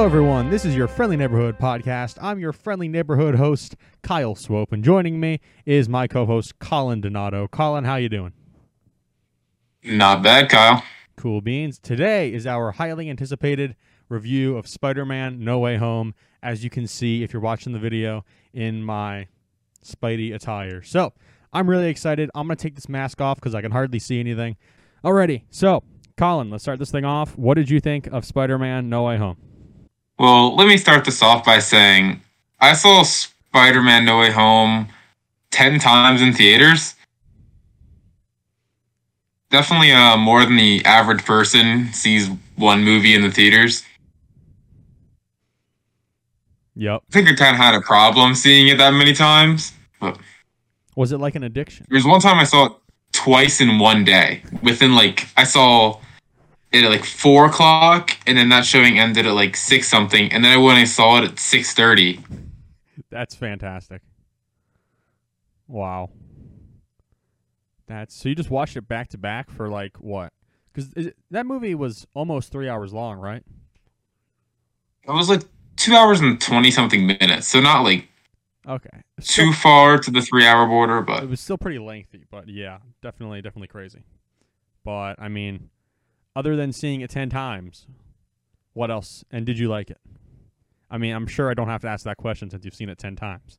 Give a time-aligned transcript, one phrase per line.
[0.00, 0.48] Hello, everyone.
[0.48, 2.16] This is your friendly neighborhood podcast.
[2.22, 7.46] I'm your friendly neighborhood host, Kyle Swope, and joining me is my co-host, Colin Donato.
[7.48, 8.32] Colin, how you doing?
[9.84, 10.82] Not bad, Kyle.
[11.18, 11.78] Cool beans.
[11.78, 13.76] Today is our highly anticipated
[14.08, 16.14] review of Spider-Man: No Way Home.
[16.42, 18.24] As you can see, if you're watching the video,
[18.54, 19.26] in my
[19.84, 20.80] Spidey attire.
[20.80, 21.12] So
[21.52, 22.30] I'm really excited.
[22.34, 24.56] I'm gonna take this mask off because I can hardly see anything.
[25.04, 25.42] Alrighty.
[25.50, 25.82] So,
[26.16, 27.36] Colin, let's start this thing off.
[27.36, 29.36] What did you think of Spider-Man: No Way Home?
[30.20, 32.20] Well, let me start this off by saying
[32.60, 34.88] I saw Spider Man No Way Home
[35.50, 36.94] 10 times in theaters.
[39.48, 43.82] Definitely uh, more than the average person sees one movie in the theaters.
[46.76, 47.02] Yep.
[47.08, 49.72] I think I kind of had a problem seeing it that many times.
[50.02, 50.18] But
[50.96, 51.86] Was it like an addiction?
[51.88, 52.72] there was one time I saw it
[53.12, 54.42] twice in one day.
[54.62, 55.98] Within like, I saw
[56.72, 60.52] at like four o'clock, and then that showing ended at like six something, and then
[60.52, 62.20] I went and saw it at six thirty.
[63.10, 64.02] That's fantastic.
[65.66, 66.10] Wow.
[67.86, 70.32] That's so you just watched it back to back for like what?
[70.72, 73.42] Because that movie was almost three hours long, right?
[75.06, 75.42] It was like
[75.76, 78.08] two hours and twenty something minutes, so not like
[78.66, 79.02] Okay.
[79.22, 82.78] too far to the three hour border, but It was still pretty lengthy, but yeah,
[83.02, 84.04] definitely, definitely crazy.
[84.84, 85.70] But I mean,
[86.36, 87.86] other than seeing it ten times,
[88.72, 89.24] what else?
[89.30, 89.98] And did you like it?
[90.90, 92.98] I mean, I'm sure I don't have to ask that question since you've seen it
[92.98, 93.58] ten times.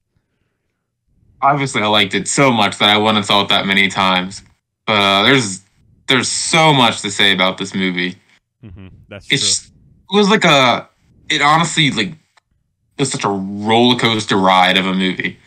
[1.41, 4.43] obviously I liked it so much that I and saw it that many times.
[4.85, 5.61] But uh, there's
[6.07, 8.17] there's so much to say about this movie.
[8.61, 9.35] hmm That's true.
[9.35, 10.87] It's it was like a
[11.29, 15.37] it honestly like it was such a roller coaster ride of a movie,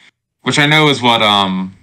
[0.43, 1.77] which I know is what um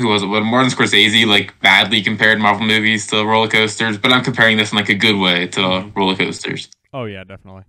[0.00, 0.26] who was it?
[0.26, 4.72] What Martin Scorsese like badly compared Marvel movies to roller coasters, but I'm comparing this
[4.72, 5.96] in like a good way to Mhm.
[5.96, 6.68] roller coasters.
[6.92, 7.62] Oh yeah, definitely.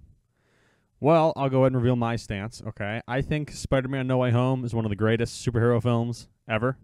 [1.00, 2.62] Well, I'll go ahead and reveal my stance.
[2.66, 6.78] Okay, I think Spider-Man: No Way Home is one of the greatest superhero films ever.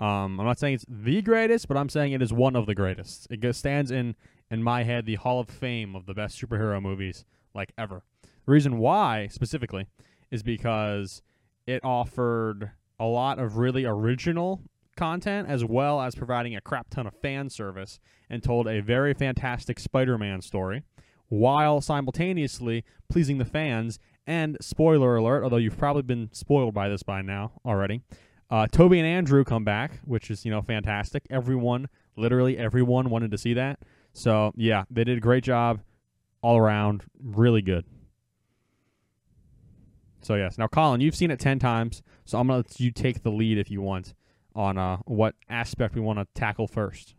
[0.00, 2.74] Um, I'm not saying it's the greatest, but I'm saying it is one of the
[2.74, 3.26] greatest.
[3.30, 4.16] It stands in
[4.50, 8.02] in my head the Hall of Fame of the best superhero movies like ever.
[8.44, 9.86] The reason why specifically
[10.30, 11.22] is because
[11.66, 14.62] it offered a lot of really original
[14.96, 17.98] content as well as providing a crap ton of fan service
[18.30, 20.84] and told a very fantastic Spider-Man story
[21.28, 23.98] while simultaneously pleasing the fans.
[24.24, 28.02] And spoiler alert, although you've probably been spoiled by this by now already,
[28.48, 31.24] uh, Tobey and Andrew come back, which is you know fantastic.
[31.28, 33.80] Everyone, literally everyone, wanted to see that.
[34.12, 35.80] So yeah, they did a great job
[36.40, 37.02] all around.
[37.20, 37.84] Really good.
[40.22, 43.22] So yes, now Colin, you've seen it ten times, so I'm gonna let you take
[43.22, 44.14] the lead if you want
[44.54, 47.14] on uh, what aspect we want to tackle first.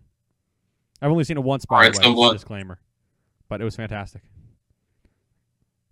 [1.02, 2.03] I've only seen it once, by Alright, the way.
[2.06, 2.80] so what- Disclaimer,
[3.50, 4.22] but it was fantastic.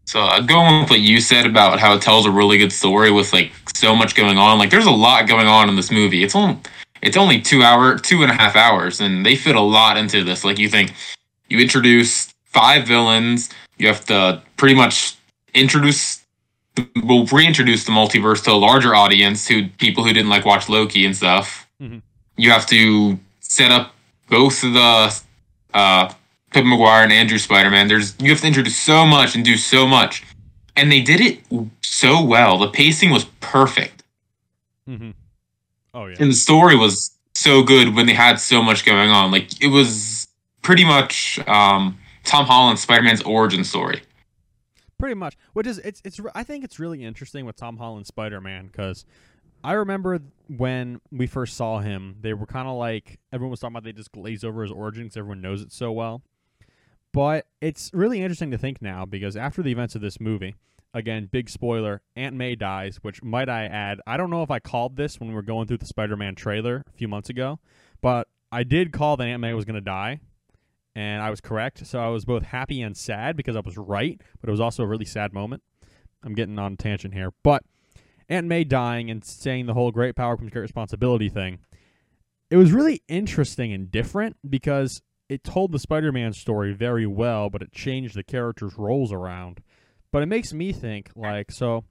[0.06, 3.12] So uh, going with what you said about how it tells a really good story
[3.12, 6.24] with like so much going on, like there's a lot going on in this movie.
[6.24, 6.58] It's only
[7.02, 10.24] it's only two hour, two and a half hours, and they fit a lot into
[10.24, 10.44] this.
[10.44, 10.94] Like you think
[11.50, 15.16] you introduce five villains, you have to pretty much
[15.54, 16.21] introduce,
[17.04, 21.06] well, reintroduce the multiverse to a larger audience, who people who didn't like watch Loki
[21.06, 21.68] and stuff.
[21.82, 22.02] Mhm.
[22.38, 23.94] You have to set up
[24.30, 25.22] both of the
[25.74, 26.14] uh,
[26.54, 27.88] Tobey Maguire and Andrew Spider-Man.
[27.88, 30.24] There's you have to introduce so much and do so much,
[30.76, 31.40] and they did it
[31.82, 32.58] so well.
[32.58, 34.04] The pacing was perfect,
[34.90, 35.12] Mm-hmm.
[35.94, 36.16] Oh yeah.
[36.20, 39.32] and the story was so good when they had so much going on.
[39.32, 40.28] Like it was
[40.62, 44.02] pretty much um, Tom Holland's Spider-Man's origin story.
[45.02, 48.68] Pretty much which is it's it's i think it's really interesting with tom holland spider-man
[48.68, 49.06] because
[49.64, 50.20] i remember
[50.58, 53.94] when we first saw him they were kind of like everyone was talking about they
[53.94, 56.22] just glaze over his origin because everyone knows it so well.
[57.14, 60.56] But it's really interesting to think now because after the events of this movie
[60.94, 64.60] again big spoiler aunt may dies which might i add i don't know if i
[64.60, 67.60] called this when we were going through the spider-man trailer a few months ago
[68.02, 70.20] but i did call that aunt may was going to die
[70.96, 71.86] and I was correct.
[71.86, 74.84] So I was both happy and sad because I was right, but it was also
[74.84, 75.64] a really sad moment.
[76.24, 77.64] I'm getting on tangent here, but
[78.30, 81.60] Aunt May dying and saying the whole great power comes great responsibility thing.
[82.50, 87.62] It was really interesting and different because it told the Spider-Man story very well, but
[87.62, 89.62] it changed the characters' roles around.
[90.12, 91.86] But it makes me think like so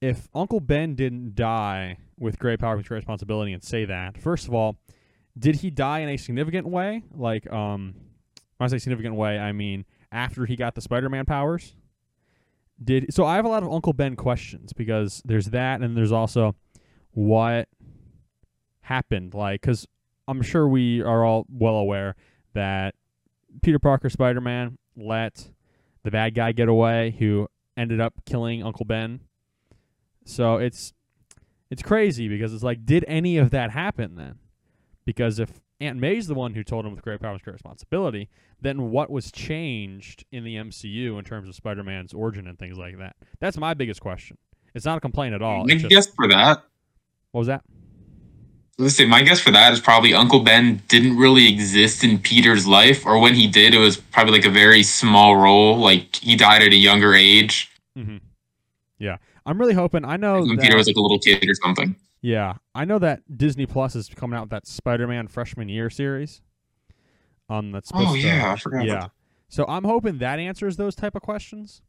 [0.00, 4.46] if Uncle Ben didn't die with great power comes great responsibility and say that, first
[4.46, 4.76] of all,
[5.38, 7.02] did he die in a significant way?
[7.14, 7.94] Like, um,
[8.56, 11.74] when I say significant way, I mean after he got the Spider-Man powers.
[12.82, 13.24] Did so?
[13.24, 16.54] I have a lot of Uncle Ben questions because there's that, and there's also
[17.12, 17.68] what
[18.80, 19.32] happened.
[19.32, 19.86] Like, because
[20.28, 22.16] I'm sure we are all well aware
[22.52, 22.94] that
[23.62, 25.50] Peter Parker Spider-Man let
[26.02, 29.20] the bad guy get away who ended up killing Uncle Ben.
[30.26, 30.92] So it's
[31.70, 34.38] it's crazy because it's like, did any of that happen then?
[35.04, 38.28] Because if Aunt May's the one who told him with great power comes great responsibility,
[38.60, 42.98] then what was changed in the MCU in terms of Spider-Man's origin and things like
[42.98, 43.16] that?
[43.40, 44.38] That's my biggest question.
[44.74, 45.66] It's not a complaint at all.
[45.66, 46.62] My just- guess for that
[47.36, 47.64] what was that?
[48.78, 52.66] Let's say my guess for that is probably Uncle Ben didn't really exist in Peter's
[52.66, 55.76] life, or when he did, it was probably like a very small role.
[55.76, 57.70] Like he died at a younger age.
[57.94, 58.16] Mm-hmm.
[58.98, 60.06] Yeah, I'm really hoping.
[60.06, 61.94] I know when that, Peter was like a little kid or something.
[62.26, 66.42] Yeah, I know that Disney Plus is coming out with that Spider-Man freshman year series.
[67.48, 68.84] Um, that's supposed Oh to- yeah, I forgot.
[68.84, 69.06] yeah.
[69.48, 71.82] So I'm hoping that answers those type of questions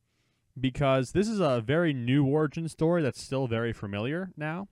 [0.59, 4.67] because this is a very new origin story that's still very familiar now.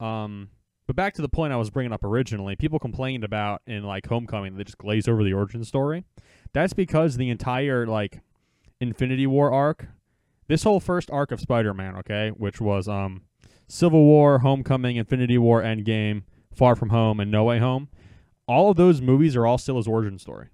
[0.00, 0.48] Um,
[0.86, 4.06] but back to the point I was bringing up originally, people complained about in like
[4.06, 6.04] Homecoming they just glaze over the origin story.
[6.54, 8.20] That's because the entire like
[8.80, 9.86] Infinity War arc,
[10.48, 13.24] this whole first arc of Spider-Man, okay, which was um
[13.68, 16.22] Civil War, Homecoming, Infinity War, Endgame,
[16.54, 17.88] Far From Home, and No Way Home.
[18.46, 20.48] All of those movies are all still his origin story.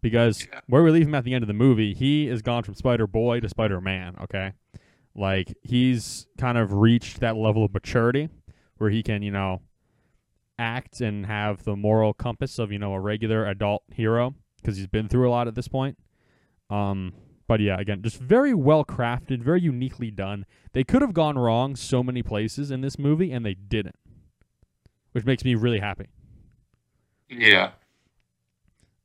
[0.00, 0.60] Because Yeah.
[0.66, 3.06] where we leave him at the end of the movie, he has gone from Spider
[3.06, 4.52] Boy to Spider Man, okay?
[5.14, 8.28] Like, he's kind of reached that level of maturity
[8.76, 9.62] where he can, you know,
[10.58, 14.86] act and have the moral compass of, you know, a regular adult hero because he's
[14.86, 15.98] been through a lot at this point.
[16.70, 17.12] Um,
[17.46, 20.46] but yeah, again, just very well crafted, very uniquely done.
[20.72, 23.96] They could have gone wrong so many places in this movie, and they didn't,
[25.12, 26.06] which makes me really happy.
[27.28, 27.72] Yeah.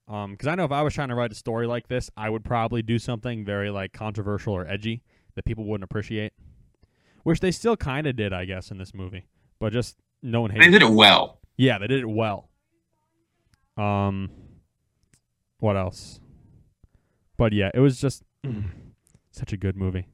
[0.07, 2.29] Um, because I know if I was trying to write a story like this, I
[2.29, 5.03] would probably do something very like controversial or edgy
[5.35, 6.33] that people wouldn't appreciate,
[7.23, 9.27] which they still kind of did, I guess, in this movie,
[9.59, 10.67] but just no one hated.
[10.67, 11.39] They did it well.
[11.57, 12.49] Yeah, they did it well.
[13.77, 14.31] Um,
[15.59, 16.19] what else?
[17.37, 18.23] But yeah, it was just
[19.31, 20.07] such a good movie.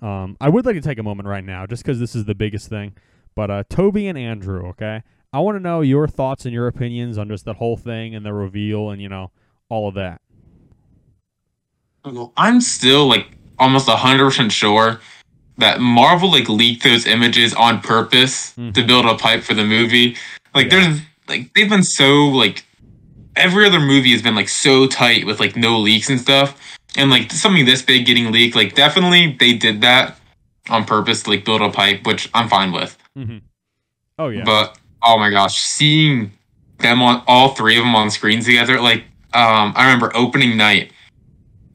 [0.00, 2.34] Um, I would like to take a moment right now, just because this is the
[2.34, 2.94] biggest thing.
[3.34, 7.18] But uh, Tobey and Andrew, okay, I want to know your thoughts and your opinions
[7.18, 9.30] on just that whole thing and the reveal and you know
[9.68, 10.20] all of that.
[12.36, 13.28] I'm still like
[13.58, 15.00] almost hundred percent sure
[15.58, 18.74] that Marvel like leaked those images on purpose Mhm.
[18.74, 20.16] to build a pipe for the movie.
[20.54, 20.80] Like Yeah.
[20.80, 22.66] there's like they've been so like
[23.36, 26.58] every other movie has been like so tight with like no leaks and stuff.
[26.96, 30.18] And like something this big getting leaked, like definitely they did that
[30.68, 32.96] on purpose like build a pipe, which I'm fine with.
[33.18, 33.38] Mm-hmm.
[34.18, 36.32] Oh yeah, But oh my gosh, seeing
[36.78, 40.92] them on all three of them on screens together, like um, I remember opening night,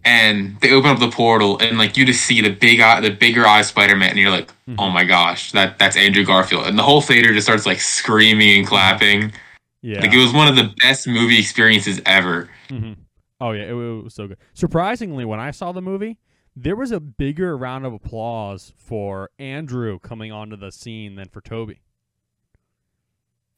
[0.05, 3.09] and they open up the portal, and like you just see the big eye, the
[3.09, 4.75] bigger eye Spider Man, and you're like, Mhm.
[4.79, 8.59] oh my gosh, that that's Andrew Garfield, and the whole theater just starts like screaming
[8.59, 9.31] and clapping.
[9.81, 10.01] yeah.
[10.01, 12.49] Like it was one of the best movie experiences ever.
[12.69, 12.93] hmm
[13.39, 14.37] Oh yeah, it, it was so good.
[14.53, 16.17] Surprisingly, when I saw the movie,
[16.55, 21.41] there was a bigger round of applause for Andrew coming onto the scene than for
[21.41, 21.81] Tobey.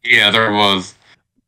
[0.04, 0.96] Yeah, there was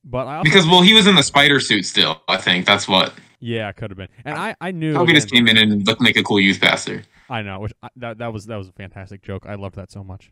[0.04, 2.22] But I because well, he was in the spider suit still.
[2.28, 3.14] I think that's what.
[3.40, 4.10] yeah, it could have been.
[4.26, 7.04] And I I knew Tobey just came in and looked like a cool youth pastor.
[7.30, 9.46] I know, which I, that that was that was a fantastic joke.
[9.48, 10.32] I loved that so much.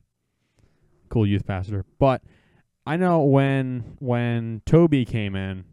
[1.10, 1.86] Cool youth pastor.
[2.00, 2.22] But
[2.86, 5.66] I know when when Tobey came in,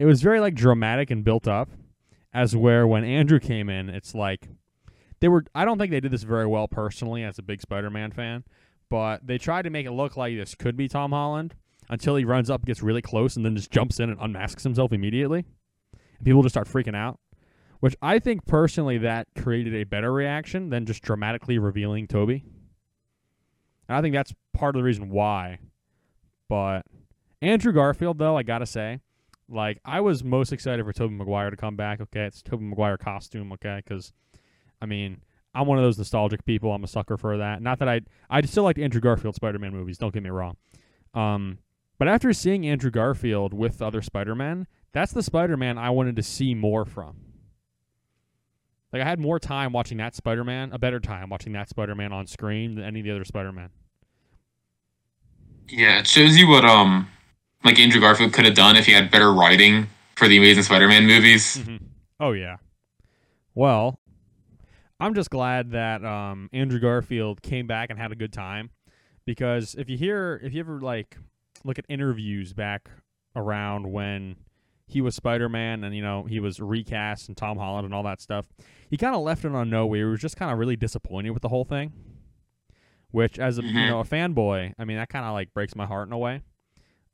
[0.00, 1.70] it was very like dramatic and built up.
[2.32, 4.48] As where when Andrew came in, it's like
[5.20, 5.44] they were.
[5.54, 8.44] I don't think they did this very well personally as a big Spider-Man fan,
[8.88, 11.54] but they tried to make it look like this could be Tom Holland
[11.88, 14.92] until he runs up, gets really close, and then just jumps in and unmasks himself
[14.92, 15.44] immediately.
[15.92, 17.20] And people just start freaking out
[17.80, 22.44] which I think personally that created a better reaction than just dramatically revealing Tobey.
[23.88, 25.58] And I think that's part of the reason why.
[26.48, 26.82] But
[27.42, 29.00] Andrew Garfield, though, I gotta say,
[29.50, 32.00] like I was most excited for Tobey Maguire to come back.
[32.00, 33.52] Okay, it's Tobey Maguire costume.
[33.52, 34.12] Okay, because
[34.80, 35.22] I mean
[35.54, 36.72] I'm one of those nostalgic people.
[36.72, 37.60] I'm a sucker for that.
[37.62, 39.98] Not that I I still like Andrew Garfield Spider-Man movies.
[39.98, 40.56] Don't get me wrong.
[41.12, 41.58] Um,
[41.98, 46.54] but after seeing Andrew Garfield with other Spider-Man, that's the Spider-Man I wanted to see
[46.54, 47.16] more from.
[48.92, 52.26] Like I had more time watching that Spider-Man, a better time watching that Spider-Man on
[52.26, 53.70] screen than any of the other Spider-Man.
[55.68, 57.08] Yeah, it shows you what um
[57.64, 61.06] like Andrew Garfield could have done if he had better writing for the Amazing Spider-Man
[61.06, 61.60] movies.
[62.18, 62.56] Oh yeah.
[63.54, 63.98] Well,
[64.98, 68.70] I'm just glad that um, Andrew Garfield came back and had a good time
[69.24, 71.16] because if you hear if you ever like
[71.64, 72.90] look at interviews back
[73.36, 74.36] around when
[74.86, 78.20] he was Spider-Man and you know he was recast and Tom Holland and all that
[78.20, 78.46] stuff,
[78.88, 79.98] he kind of left it on nowhere.
[79.98, 81.92] He was just kind of really disappointed with the whole thing.
[83.12, 83.88] Which, as a you Mhm.
[83.88, 86.42] know a fanboy, I mean that kind of like breaks my heart in a way.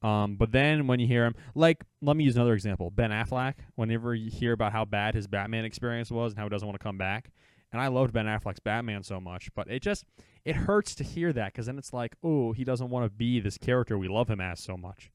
[0.06, 3.54] Um, but then when you hear him, like, let me use another example Ben Affleck,
[3.74, 6.78] whenever you hear about how bad his Batman experience was and how he doesn't want
[6.78, 7.30] to come back.
[7.72, 10.04] And I loved Ben Affleck's Batman so much, but it just,
[10.44, 13.40] it hurts to hear that because then it's like, oh, he doesn't want to be
[13.40, 15.10] this character we love him as so much.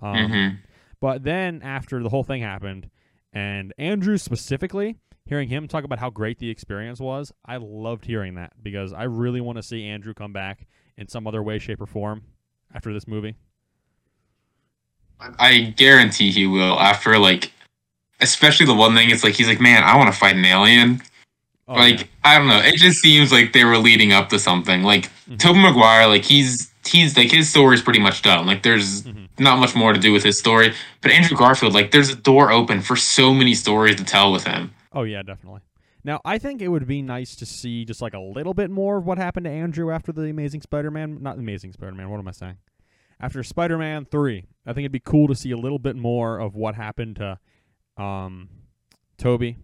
[0.00, 0.58] Um, Mhm.
[1.00, 2.88] But then after the whole thing happened,
[3.32, 8.36] and Andrew specifically, hearing him talk about how great the experience was, I loved hearing
[8.36, 10.66] that because I really want to see Andrew come back
[10.96, 12.22] in some other way, shape, or form
[12.72, 13.34] after this movie.
[15.20, 17.52] I guarantee he will after like
[18.20, 21.02] especially the one thing it's like he's like, Man, I want to fight an alien.
[21.66, 22.06] Oh, like yeah.
[22.24, 22.60] I don't know.
[22.60, 24.82] It just seems like they were leading up to something.
[24.82, 25.38] Like Mhm.
[25.38, 28.46] Tobey Maguire, like he's he's like his story's pretty much done.
[28.46, 29.28] Like there's Mhm.
[29.38, 30.74] not much more to do with his story.
[31.00, 34.44] But Andrew Garfield, like there's a door open for so many stories to tell with
[34.46, 34.72] him.
[34.92, 35.60] Oh yeah, definitely.
[36.04, 38.98] Now I think it would be nice to see just like a little bit more
[38.98, 42.10] of what happened to Andrew after the Amazing Spider-Man, not The Amazing Spider-Man.
[42.10, 42.56] What am I saying?
[43.20, 46.54] After Spider-Man three, I think it'd be cool to see a little bit more of
[46.54, 47.38] what happened to
[47.96, 48.48] um,
[49.18, 49.56] Tobey,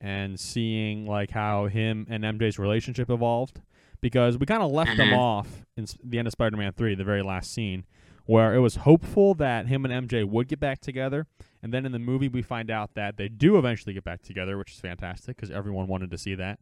[0.00, 3.60] and seeing like how him and MJ's relationship evolved,
[4.00, 5.18] because we kind of left them Mhm.
[5.18, 7.84] off in the end of Spider-Man three, the very last scene,
[8.26, 11.26] where it was hopeful that him and MJ would get back together.
[11.62, 14.56] And then in the movie, we find out that they do eventually get back together,
[14.58, 16.60] which is fantastic because everyone wanted to see that.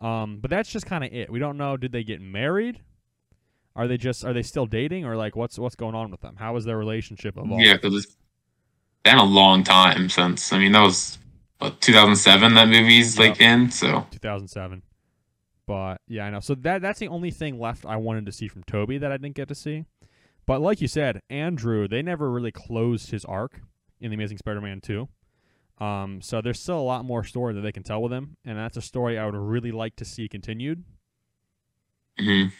[0.00, 1.30] Um, but that's just kind of it.
[1.30, 1.76] We don't know.
[1.76, 2.80] Did they get married?
[3.74, 6.36] Are they just are they still dating or like what's what's going on with them?
[6.36, 7.64] How is their relationship evolved?
[7.64, 8.16] Yeah, because it's
[9.02, 10.52] been a long time since.
[10.52, 11.18] I mean, that was
[11.58, 13.70] what 2007 that movie's like in.
[13.70, 14.82] So 2007.
[15.66, 16.40] But yeah, I know.
[16.40, 19.16] So that that's the only thing left I wanted to see from Tobey that I
[19.16, 19.86] didn't get to see.
[20.44, 23.60] But like you said, Andrew, they never really closed his arc
[24.00, 25.08] in the Amazing Spider-Man 2.
[25.78, 28.58] Um, so there's still a lot more story that they can tell with him, and
[28.58, 30.84] that's a story I would really like to see continued.
[32.18, 32.52] mhm.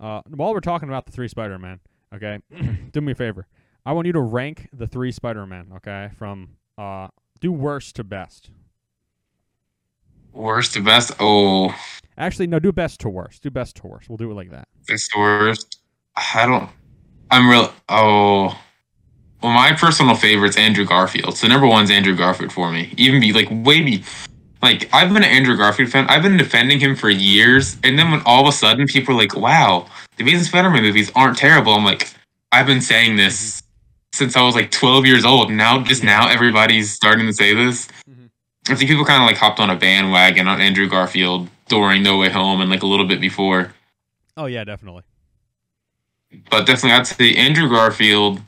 [0.00, 1.80] Uh, while we're talking about the three Spider-Man,
[2.14, 2.40] okay,
[2.92, 3.46] do me a favor.
[3.86, 7.08] I want you to rank the three Spider-Man, okay, from uh,
[7.40, 8.50] do worst to best.
[10.32, 11.12] worst to best.
[11.20, 11.74] Oh,
[12.16, 13.42] Actually, no, do best to worst.
[13.42, 14.08] Do best to worst.
[14.08, 14.68] We'll do it like that.
[14.86, 15.80] best to worst.
[16.16, 16.70] I don't.
[17.30, 17.72] I'm real.
[17.88, 18.58] Oh.
[19.42, 21.36] Well, my personal favorite's Andrew Garfield.
[21.36, 22.94] So number one's Andrew Garfield for me.
[22.96, 24.02] Even be like way be
[24.64, 26.06] like I've been an Andrew Garfield fan.
[26.08, 29.18] I've been defending him for years, and then when all of a sudden people are
[29.18, 32.08] like, "Wow, the Amazing Spider-Man movies aren't terrible," I'm like,
[32.50, 33.62] I've been saying this
[34.12, 35.50] since I was like 12 years old.
[35.52, 37.88] Now, just now, everybody's starting to say this.
[38.10, 38.30] Mhm.
[38.68, 42.16] I think people kind of like hopped on a bandwagon on Andrew Garfield during No
[42.18, 43.72] Way Home and like a little bit before.
[44.36, 45.02] Oh yeah, definitely.
[46.50, 48.40] but definitely I'd say Andrew Garfield.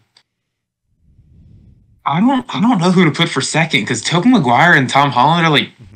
[2.05, 5.11] I don't I don't know who to put for second because Tobey Maguire and Tom
[5.11, 5.96] Holland are like hmm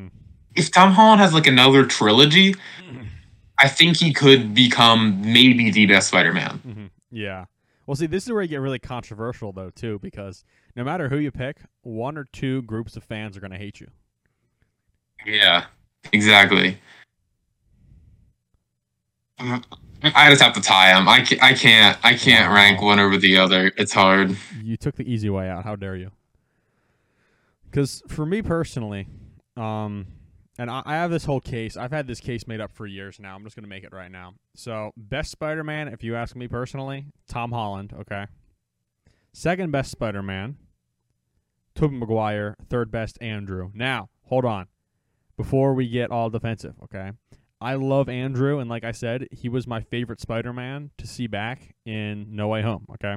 [0.54, 2.54] if Tom Holland has like another trilogy,
[3.58, 6.58] I think he could become maybe the best Spider-Man.
[6.58, 7.46] hmm Yeah.
[7.86, 10.44] Well, see, this is where you get really controversial, though, too, because
[10.76, 13.80] no matter who you pick, one or two groups of fans are going to hate
[13.80, 13.88] you.
[15.26, 15.66] Yeah,
[16.12, 16.78] exactly.
[19.38, 21.08] I just have to tie them.
[21.08, 23.72] I can't, I can't I can't rank one over the other.
[23.76, 24.36] It's hard.
[24.62, 25.64] You took the easy way out.
[25.64, 26.10] How dare you?
[27.70, 29.08] Because for me personally,
[29.56, 30.06] um,
[30.60, 31.78] and I, I have this whole case.
[31.78, 33.34] I've had this case made up for years now.
[33.34, 34.34] I'm just going to make it right now.
[34.54, 37.94] So, best Spider-Man, if you ask me personally, Tom Holland.
[37.98, 38.26] Okay.
[39.32, 40.58] Second best Spider-Man,
[41.74, 42.56] Tobey Maguire.
[42.68, 43.70] Third best, Andrew.
[43.72, 44.66] Now, hold on.
[45.38, 47.12] Before we get all defensive, okay?
[47.58, 51.74] I love Andrew, and like I said, he was my favorite Spider-Man to see back
[51.86, 52.84] in No Way Home.
[52.92, 53.16] Okay.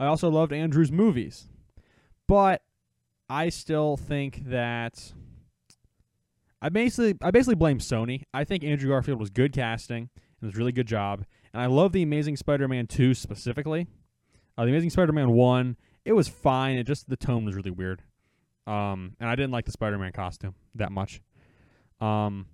[0.00, 1.48] I also loved Andrew's movies,
[2.26, 2.62] but
[3.28, 5.12] I still think that
[6.62, 8.22] I basically I basically blame Sony.
[8.32, 10.08] I think Andrew Garfield was good casting
[10.40, 13.88] and was really good job, and I love the Amazing Spider-Man two specifically.
[14.56, 16.78] Uh, the Amazing Spider-Man one, it was fine.
[16.78, 18.02] It just the tone was really weird,
[18.66, 21.20] um, and I didn't like the Spider-Man costume that much.
[22.00, 22.46] Um,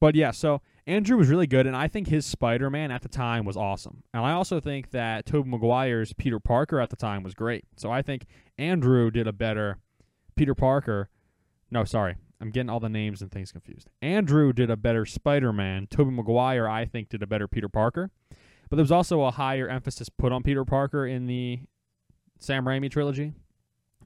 [0.00, 3.08] but yeah, so Andrew was really good, and I think his Spider Man at the
[3.08, 4.02] time was awesome.
[4.14, 7.64] And I also think that Tobey Maguire's Peter Parker at the time was great.
[7.76, 8.26] So I think
[8.58, 9.78] Andrew did a better
[10.36, 11.10] Peter Parker.
[11.70, 12.16] No, sorry.
[12.40, 13.90] I'm getting all the names and things confused.
[14.00, 15.86] Andrew did a better Spider Man.
[15.90, 18.10] Tobey Maguire, I think, did a better Peter Parker.
[18.68, 21.60] But there was also a higher emphasis put on Peter Parker in the
[22.38, 23.34] Sam Raimi trilogy.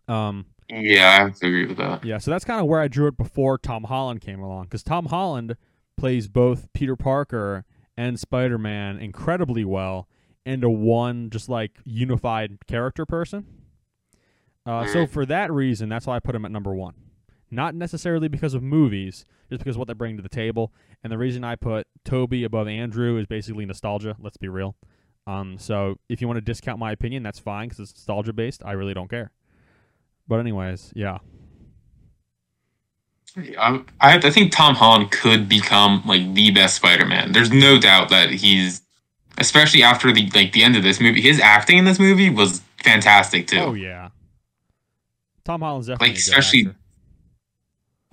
[0.08, 2.04] Um, Yeah, I have to agree with that.
[2.04, 4.82] yeah, so that's kind of where I drew it before Tom Holland came along because
[4.82, 5.56] Tom Holland
[5.96, 7.64] plays both Peter Parker
[7.96, 10.08] and Spider Man incredibly well
[10.44, 13.46] into one just like unified character person.
[14.66, 16.94] Uh, so for that reason, that's why I put him at number one.
[17.54, 20.72] Not necessarily because of movies, just because of what they bring to the table.
[21.02, 24.16] And the reason I put Tobey above Andrew is basically nostalgia.
[24.18, 24.74] Let's be real.
[25.26, 28.62] Um, so if you want to discount my opinion, that's fine because it's nostalgia based.
[28.64, 29.30] I really don't care.
[30.26, 31.18] But anyways, yeah,
[33.36, 37.32] I, I I think Tom Holland could become like the best Spider-Man.
[37.32, 38.82] There's no doubt that he's,
[39.38, 42.62] especially after the like the end of this movie, his acting in this movie was
[42.82, 43.58] fantastic too.
[43.58, 44.08] oh yeah.
[45.44, 46.74] Tom Holland's definitely Like, especially-.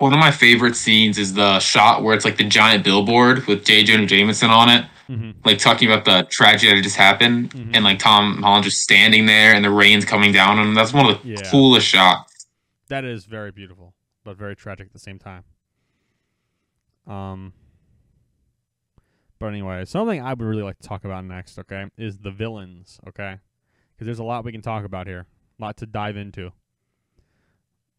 [0.02, 3.64] One of my favorite scenes is the shot where it's like the giant billboard with
[3.64, 3.84] J.
[3.84, 5.36] Jonah Jameson on it, Mhm.
[5.46, 7.76] like talking about the tragedy that just happened, Mhm.
[7.76, 10.74] and like Tom Holland just standing there and the rain's coming down on him.
[10.74, 11.52] That's one of the Yeah.
[11.52, 12.48] coolest shots.
[12.88, 13.94] That is very beautiful,
[14.24, 15.44] but very tragic at the same time.
[17.06, 17.54] Um.
[19.38, 23.00] But anyway, something I would really like to talk about next, okay, is the villains,
[23.08, 23.38] okay?
[23.94, 25.28] Because there's a lot we can talk about here,
[25.60, 26.54] a lot to dive into.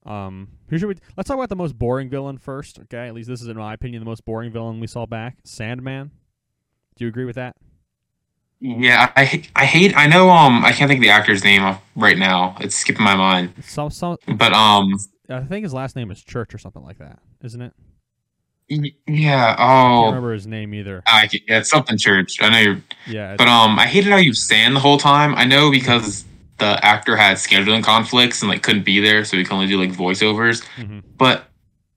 [0.04, 0.97] Um, who should we?
[1.16, 3.06] Let's talk about the most boring villain first, okay?
[3.06, 6.11] At least this is, in my opinion, the most boring villain we saw back, Sandman.
[6.97, 7.56] Do you agree with that?
[8.61, 9.97] Yeah, I I hate.
[9.97, 10.30] I know.
[10.30, 12.56] Um, I can't think of the actor's name right now.
[12.61, 13.54] It's skipping my mind.
[13.64, 14.94] Some, some, But um,
[15.28, 17.73] I think his last name is Church or something like that, isn't it?
[18.68, 19.56] Yeah.
[19.59, 21.02] Oh, I can't remember his name either.
[21.06, 22.37] I, yeah, it's something church.
[22.40, 22.82] I know you're.
[23.06, 25.35] Yeah, But um, I hated how you stand the whole time.
[25.35, 26.25] I know because
[26.59, 29.78] the actor had scheduling conflicts and like couldn't be there, so he could only do
[29.80, 30.64] like voiceovers.
[30.76, 31.44] hmm But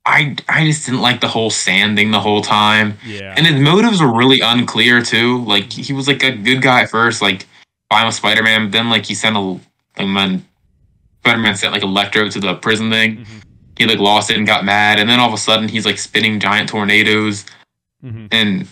[0.06, 4.02] I I just didn't like the whole sanding the whole time, yeah, and his motives
[4.02, 5.44] were really unclear too.
[5.46, 7.48] Like he was like a good guy at first, like
[7.90, 10.40] fine with Spider Man, then like he sent a like
[11.20, 13.18] Spider Man sent like Electro to the prison thing.
[13.18, 13.42] Mhm.
[13.78, 15.98] He like lost it and got mad, and then all of a sudden he's like
[15.98, 17.46] spinning giant tornadoes,
[18.02, 18.68] hmm and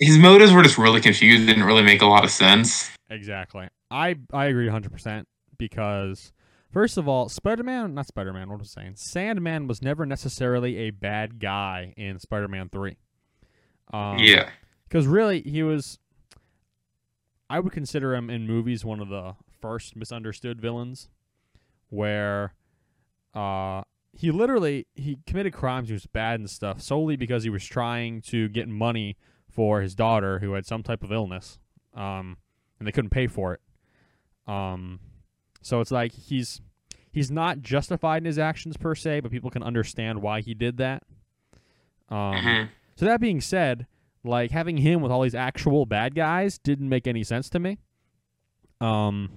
[0.00, 1.46] his motives were just really confused.
[1.46, 2.90] Didn't really make a lot of sense.
[3.10, 3.68] Exactly.
[3.94, 5.24] I I agree 100%
[5.56, 6.32] because
[6.72, 8.94] first of all, Spider-Man, not Spider-Man, what was I saying?
[8.96, 12.96] Sandman was never necessarily a bad guy in Spider-Man 3.
[13.92, 14.50] Um, yeah.
[14.90, 15.98] Cuz really he was
[17.48, 21.08] I would consider him in movies one of the first misunderstood villains
[21.88, 22.54] where
[23.32, 27.64] uh he literally he committed crimes he was bad and stuff solely because he was
[27.64, 29.16] trying to get money
[29.48, 31.58] for his daughter who had some type of illness
[31.94, 32.38] um
[32.78, 33.60] and they couldn't pay for it
[34.46, 35.00] um
[35.62, 36.60] so it's like he's
[37.10, 40.76] he's not justified in his actions per se but people can understand why he did
[40.76, 41.02] that
[42.10, 42.68] um Mhm.
[42.96, 43.86] so that being said,
[44.22, 47.78] like having him with all these actual bad guys didn't make any sense to me.
[48.80, 49.30] Um,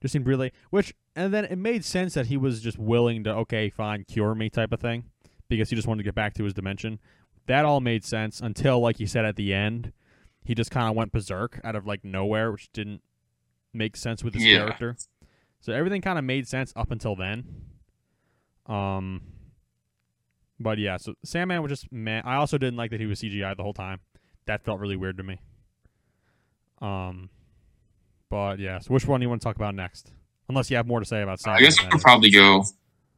[0.00, 3.34] just seemed really which, and then it made sense that he was just willing to
[3.34, 5.04] okay, fine, cure me type of thing
[5.48, 6.98] because he just wanted to get back to his dimension.
[7.46, 9.92] That all made sense until, like you said at the end,
[10.44, 13.02] he just kind of went berserk out of like nowhere, which didn't
[13.74, 14.58] make sense with his Yeah.
[14.58, 14.96] character.
[15.60, 17.44] So everything kind of made sense up until then.
[18.66, 19.22] Um,
[20.60, 22.22] but yeah, so Sandman was just man.
[22.24, 24.00] I also didn't like that he was CGI the whole time.
[24.46, 25.40] That felt really weird to me.
[26.80, 27.30] Um,
[28.30, 28.78] but yeah.
[28.78, 30.12] So which one do you want to talk about next?
[30.48, 31.60] Unless you have more to say about Science.
[31.60, 32.64] I guess we could probably go,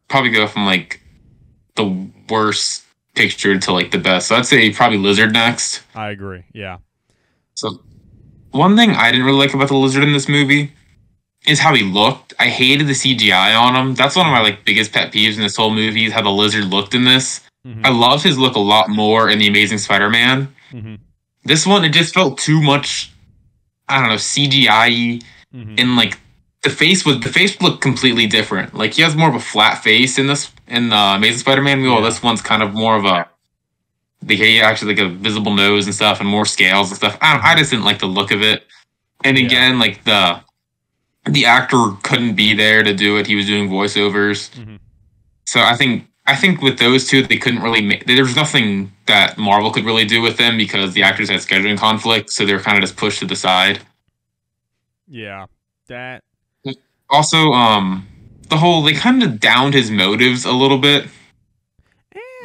[0.09, 1.01] probably go from like
[1.75, 4.29] the worst picture to like the best.
[4.29, 5.83] So I'd say probably Lizard next.
[5.95, 6.45] I agree.
[6.55, 6.79] Yeah.
[7.55, 7.83] So
[8.57, 10.73] one thing I didn't really like about the Lizard in this movie
[11.47, 12.35] is how he looked.
[12.41, 13.95] I hated the CGI on him.
[13.95, 16.31] That's one of my like biggest pet peeves in this whole movie is how the
[16.31, 17.41] Lizard looked in this.
[17.67, 17.85] Mhm.
[17.85, 20.49] I love his look a lot more in the Amazing Spider-Man.
[20.73, 20.99] Mhm.
[21.45, 23.11] This one, it just felt too much.
[23.89, 25.21] I don't know CGI
[25.55, 25.81] Mhm.
[25.81, 26.19] and like
[26.63, 28.75] the face was the face looked completely different.
[28.75, 31.83] Like he has more of a flat face in this in the Amazing Spider-Man.
[31.83, 32.01] Well, Yeah.
[32.09, 33.29] this one's kind of more of a.
[34.27, 37.17] He actually like a visible nose and stuff, and more scales and stuff.
[37.21, 38.65] I, I just didn't like the look of it.
[39.25, 39.47] And Yeah.
[39.47, 40.41] again, like the
[41.27, 43.27] the actor couldn't be there to do it.
[43.27, 44.51] He was doing voiceovers.
[44.51, 44.79] Mhm.
[45.45, 48.07] So I think I think with those two, they couldn't really make.
[48.07, 52.35] There's nothing that Marvel could really do with them because the actors had scheduling conflicts,
[52.35, 53.81] so they were kind of just pushed to the side.
[55.09, 55.47] Yeah.
[55.89, 56.25] That.
[57.09, 58.09] Also, um,
[58.49, 61.07] the whole they kind of downed his motives a little bit.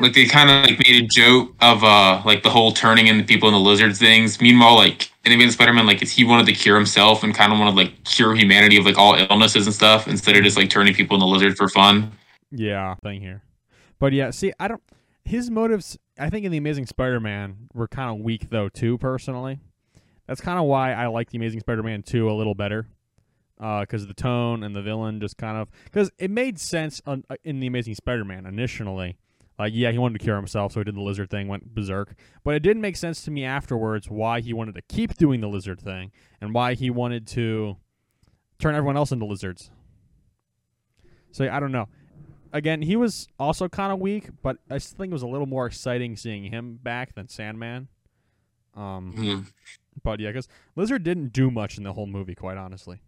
[0.02, 3.24] Like they kind of like made a joke of uh like the whole turning into
[3.24, 4.42] people in the lizards things.
[4.42, 7.76] Meanwhile, like in Amazing Spider-Man, like he wanted to cure himself and kind of wanted
[7.76, 11.16] like cure humanity of like all illnesses and stuff instead of just like turning people
[11.16, 12.12] into lizards for fun.
[12.52, 12.96] Yeah.
[13.04, 13.44] Thing here.
[14.00, 14.32] But yeah.
[14.32, 14.82] See, I don't.
[15.24, 18.98] His motives, I think, in the Amazing Spider-Man were kind of weak though too.
[18.98, 19.60] Personally,
[20.28, 22.88] that's kind of why I like the Amazing Spider-Man two a little better.
[23.60, 27.36] Because the tone and the villain just kind of because it made sense on, uh,
[27.44, 29.20] in the Amazing Spider-Man initially.
[29.62, 32.16] Like, yeah, he wanted to cure himself, so he did the lizard thing, went berserk.
[32.44, 35.48] But it didn't make sense to me afterwards why he wanted to keep doing the
[35.48, 37.78] lizard thing and why he wanted to
[38.58, 39.70] turn everyone else into lizards.
[41.32, 41.90] So I don't know.
[42.52, 45.46] Again, he was also kind of weak, but I still think it was a little
[45.46, 47.88] more exciting seeing him back than Sandman.
[48.74, 49.46] Um, Mhm.
[50.02, 53.00] but yeah, because Lizard didn't do much in the whole movie, quite honestly.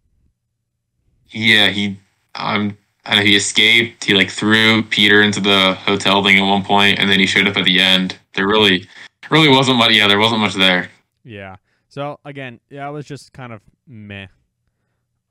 [1.30, 1.98] Yeah, he
[2.36, 4.04] um I know he escaped.
[4.04, 7.46] He like threw Peter into the hotel thing at one point, and then he showed
[7.46, 8.18] up at the end.
[8.34, 8.86] There really,
[9.30, 9.92] really wasn't much.
[9.92, 10.88] Yeah, there wasn't much there.
[11.22, 11.56] Yeah.
[11.88, 14.26] So again, yeah, it was just kind of meh.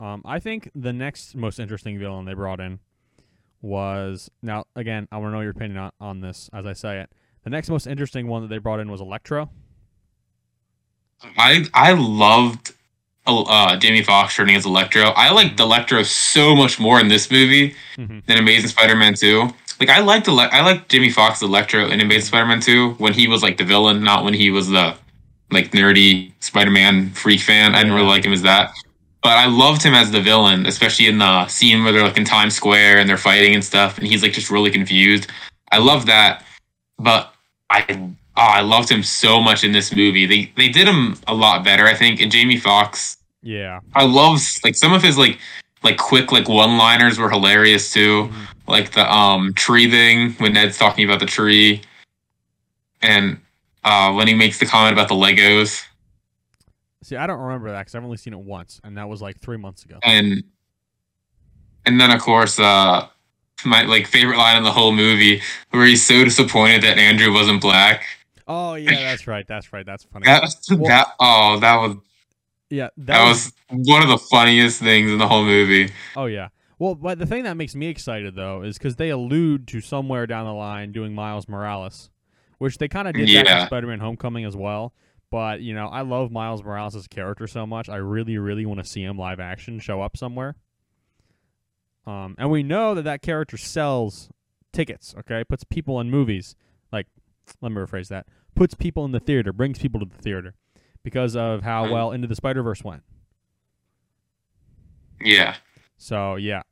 [0.00, 2.78] Um, I think the next most interesting villain they brought in
[3.60, 5.08] was now again.
[5.10, 7.10] I want to know your opinion on, on this as I say it.
[7.42, 9.50] The next most interesting one that they brought in was Electro.
[11.36, 12.74] I I loved
[13.26, 15.02] uh, Jamie Foxx turning as Electro.
[15.16, 18.18] I liked Electro so much more in this movie Mm-hmm.
[18.26, 19.48] than Amazing Spider-Man Two.
[19.78, 23.28] Like I liked Ele- I liked Jamie Foxx Electro in Amazing Spider-Man Two when he
[23.28, 24.96] was like the villain, not when he was the
[25.52, 27.74] like nerdy Spider-Man freak fan.
[27.74, 28.72] I didn't really like him as that.
[29.22, 32.24] But I loved him as the villain, especially in the scene where they're like in
[32.24, 35.28] Times Square and they're fighting and stuff, and he's like just really confused.
[35.72, 36.44] I love that,
[36.98, 37.32] but
[37.70, 40.26] I oh, I loved him so much in this movie.
[40.26, 42.20] They they did him a lot better, I think.
[42.20, 43.80] And Jamie Foxx, Yeah.
[43.94, 45.38] I love like some of his like
[45.82, 48.28] like quick like one liners were hilarious too.
[48.32, 48.46] Mhm.
[48.66, 51.82] Like the um tree thing when Ned's talking about the tree,
[53.02, 53.38] and
[53.84, 55.84] uh when he makes the comment about the Legos.
[57.02, 59.38] See, I don't remember that because I've only seen it once, and that was like
[59.40, 59.98] three months ago.
[60.02, 60.42] and
[61.86, 63.06] and then of course uh
[63.66, 67.60] my like favorite line in the whole movie where he's so disappointed that Andrew wasn't
[67.60, 68.04] black.
[68.46, 69.46] Oh yeah, that's right.
[69.46, 69.86] That's right.
[69.86, 70.26] That's funny.
[70.26, 71.96] That Well- that oh that was
[72.70, 75.92] yeah, that, that was, was one of the funniest things in the whole movie.
[76.16, 76.48] Oh yeah.
[76.78, 80.26] Well, but the thing that makes me excited though is because they allude to somewhere
[80.26, 82.10] down the line doing Miles Morales,
[82.58, 83.60] which they kind of did that Yeah.
[83.60, 84.92] in Spider-Man: Homecoming as well.
[85.30, 87.88] But you know, I love Miles Morales character so much.
[87.88, 90.56] I really, really want to see him live action show up somewhere.
[92.06, 94.28] Um, and we know that that character sells
[94.72, 95.14] tickets.
[95.20, 96.54] Okay, puts people in movies.
[96.92, 97.06] Like,
[97.60, 100.54] let me rephrase that: puts people in the theater, brings people to the theater,
[101.02, 101.90] because of how Mhm.
[101.92, 103.02] well Into the Spider Verse went.
[105.20, 105.56] Yeah.
[105.96, 106.62] So yeah,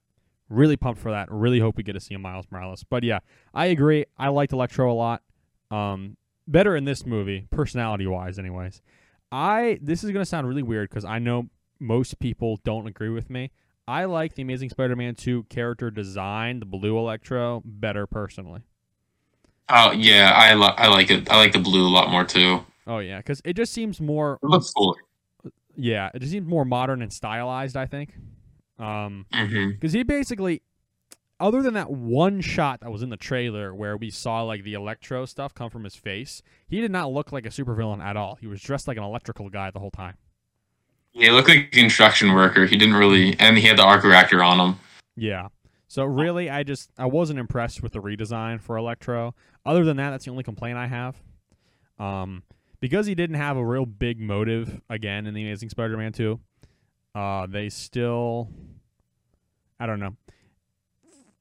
[0.48, 1.30] really pumped for that.
[1.30, 2.84] Really hope we get to see a Miles Morales.
[2.84, 3.20] But yeah,
[3.54, 4.04] I agree.
[4.18, 5.22] I liked Electro a lot.
[5.70, 8.82] Um, better in this movie, personality wise, anyways.
[9.30, 11.48] I this is gonna sound really weird because I know
[11.80, 13.50] most people don't agree with me.
[13.88, 18.60] I like the Amazing Spider-Man 2 character design, the blue Electro, better personally.
[19.74, 21.30] Oh yeah, I li- I like it.
[21.30, 22.64] I like the blue a lot more too.
[22.86, 24.38] Oh yeah, because it just seems more.
[24.42, 24.96] It looks cooler.
[25.76, 27.76] Yeah, it just seems more modern and stylized.
[27.76, 28.12] I think.
[28.78, 29.24] Um,
[29.70, 30.60] Because he basically,
[31.40, 34.74] other than that one shot that was in the trailer where we saw like the
[34.74, 38.34] electro stuff come from his face, he did not look like a supervillain at all.
[38.40, 40.16] He was dressed like an electrical guy the whole time.
[41.12, 42.66] He looked like a construction worker.
[42.66, 44.80] He didn't really, and he had the arc reactor on him.
[45.16, 45.48] Yeah.
[45.92, 49.34] So really, I just I wasn't impressed with the redesign for Electro.
[49.66, 51.20] Other than that, that's the only complaint I have.
[51.98, 52.44] Um,
[52.80, 56.40] because he didn't have a real big motive again in the Amazing Spider-Man two.
[57.14, 58.48] Uh, they still,
[59.78, 60.16] I don't know.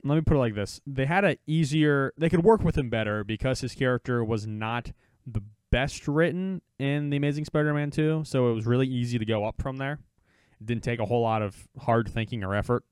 [0.03, 2.89] Let me put it like this: they had a easier, they could work with him
[2.89, 4.91] better because his character was not
[5.25, 8.23] the best written in the Amazing Spider-Man two.
[8.25, 9.99] So it was really easy to go up from there.
[10.59, 12.83] It didn't take a whole lot of hard thinking or effort.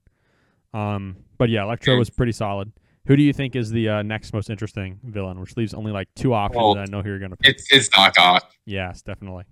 [0.72, 2.72] Um, but yeah, Electro was pretty solid.
[3.06, 5.40] Who do you think is the uh, next most interesting villain?
[5.40, 6.58] Which leaves only like two options.
[6.58, 7.56] Well, that I know who you're gonna pick.
[7.56, 8.52] It's it's Doc Ock.
[8.66, 9.44] Yes, definitely.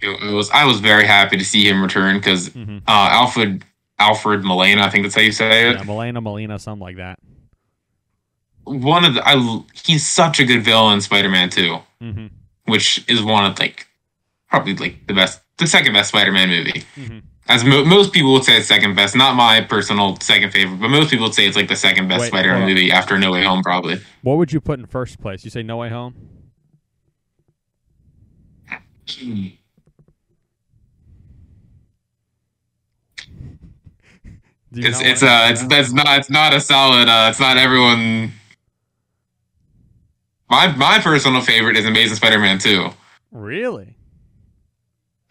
[0.00, 0.50] It, was.
[0.50, 3.64] I was very happy to see him return because uh, hmm Alfred
[3.98, 5.76] Alfred Molina, I think that's how you say it.
[5.76, 7.18] Yeah, Melena, Molina, something like that.
[8.64, 12.28] One of the, I he's such a good villain in Spider Man Two, hmm
[12.64, 13.88] which is one of like
[14.48, 16.84] probably like the best, the second best Spider Man movie.
[16.94, 17.18] hmm
[17.50, 19.16] As mo- most people would say, it's second best.
[19.16, 22.20] Not my personal second favorite, but most people would say it's like the second best
[22.20, 24.00] Wait, Spider Man movie after No Way Home, probably.
[24.22, 25.44] What would you put in first place?
[25.44, 26.14] You say No Way Home.
[34.72, 38.32] It's not it's uh it's that's not it's not a solid uh it's not everyone.
[40.48, 42.90] My my personal favorite is Amazing Spider-Man 2.
[43.32, 43.96] really.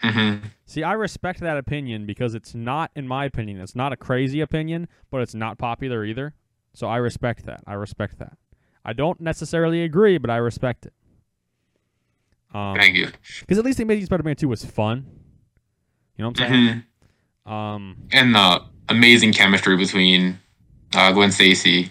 [0.03, 0.47] Mm-hmm.
[0.69, 4.39] See, I respect that opinion because it's not, in my opinion, it's not a crazy
[4.39, 6.35] opinion, but it's not popular either.
[6.75, 7.61] So I respect that.
[7.65, 8.37] I respect that.
[8.85, 10.93] I don't necessarily agree, but I respect it.
[12.53, 13.07] Um, Thank you.
[13.39, 15.07] Because at least the Amazing Spider-Man 2 was fun.
[16.17, 16.83] You know what I'm saying?
[17.47, 20.37] hmm Um, And the amazing chemistry between
[20.93, 21.89] uh, Gwen Stacy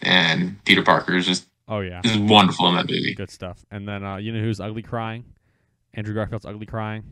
[0.00, 3.14] and Peter Parker is just oh yeah, is wonderful in that movie.
[3.14, 3.64] good stuff.
[3.70, 5.24] And then uh, you know who's ugly crying?
[5.94, 7.02] Andrew Garfield's ugly crying.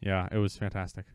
[0.00, 1.06] Yeah, it was fantastic.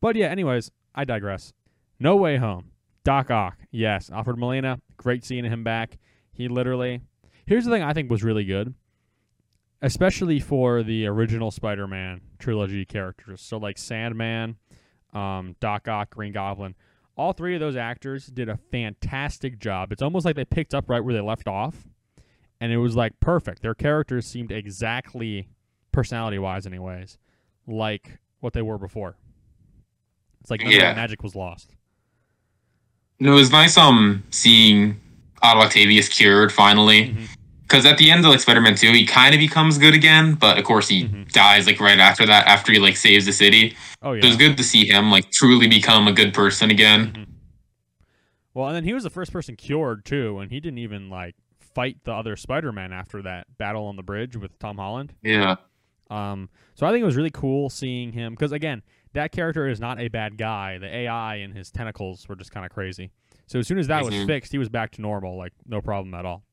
[0.00, 1.52] But yeah, anyways, I digress.
[1.98, 2.70] No Way Home.
[3.04, 3.58] Doc Ock.
[3.70, 4.80] Yes, Alfred Molina.
[4.96, 5.98] Great seeing him back.
[6.32, 7.00] He literally,
[7.46, 8.74] Here's the thing I think was really good,
[9.80, 13.40] especially for the original Spider-Man trilogy characters.
[13.40, 14.56] So like Sandman,
[15.12, 16.74] um, Doc Ock, Green Goblin.
[17.16, 19.92] All three of those actors did a fantastic job.
[19.92, 21.88] It's almost like they picked up right where they left off,
[22.60, 23.60] and it was like perfect.
[23.60, 25.48] Their characters seemed exactly
[25.90, 27.18] personality-wise, anyways,
[27.66, 29.16] like what they were before.
[30.40, 30.94] It's like Yeah.
[30.94, 31.74] magic was lost.
[33.20, 35.00] It was nice um seeing
[35.42, 37.14] Otto Octavius cured finally.
[37.62, 40.58] Because at the end of like Spider-Man 2, he kind of becomes good again, but
[40.58, 41.30] of course he Mhm.
[41.32, 43.74] dies like right after that, after he like saves the city.
[44.02, 44.20] Oh yeah.
[44.20, 47.12] So it was good to see him like truly become a good person again.
[47.12, 47.26] Mhm.
[48.54, 51.34] Well, and then he was the first person cured too, and he didn't even like
[51.74, 55.14] fight the other Spider-Man after that battle on the bridge with Tom Holland.
[55.22, 55.56] Yeah.
[56.12, 58.82] Um, so I think it was really cool seeing him because again,
[59.14, 60.76] that character is not a bad guy.
[60.78, 63.10] The AI and his tentacles were just kind of crazy.
[63.46, 64.26] So as soon as that was Mhm.
[64.26, 66.44] fixed, he was back to normal, like no problem at all.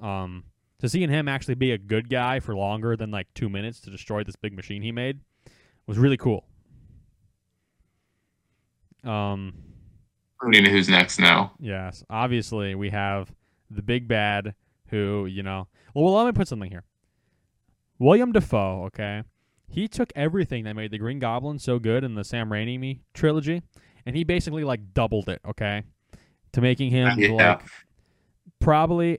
[0.00, 0.44] Um,
[0.80, 3.90] so seeing him actually be a good guy for longer than like two minutes to
[3.90, 5.20] destroy this big machine he made
[5.86, 6.46] was really cool.
[9.04, 9.54] Um,
[10.44, 11.54] We know who's next now.
[11.58, 13.32] Yes, obviously we have
[13.70, 14.54] the big bad
[14.88, 15.68] who, you know.
[15.94, 16.84] Well, let me put something here.
[17.98, 19.22] William Dafoe, okay?
[19.68, 23.62] He took everything that made the Green Goblin so good in the Sam Raimi trilogy,
[24.04, 25.82] and he basically like doubled it, okay?
[26.52, 27.30] To making him Yeah.
[27.32, 27.62] like
[28.60, 29.18] probably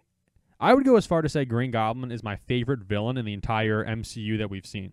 [0.60, 3.34] I would go as far to say Green Goblin is my favorite villain in the
[3.34, 4.92] entire MCU that we've seen.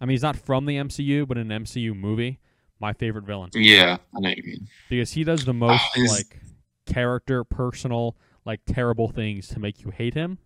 [0.00, 2.40] I mean, he's not from the MCU, but in an MCU movie,
[2.80, 4.68] my favorite villain Yeah, I know what you mean.
[4.88, 6.40] because he does the uh, most his- like
[6.86, 10.38] character, personal, like terrible things to make you hate him.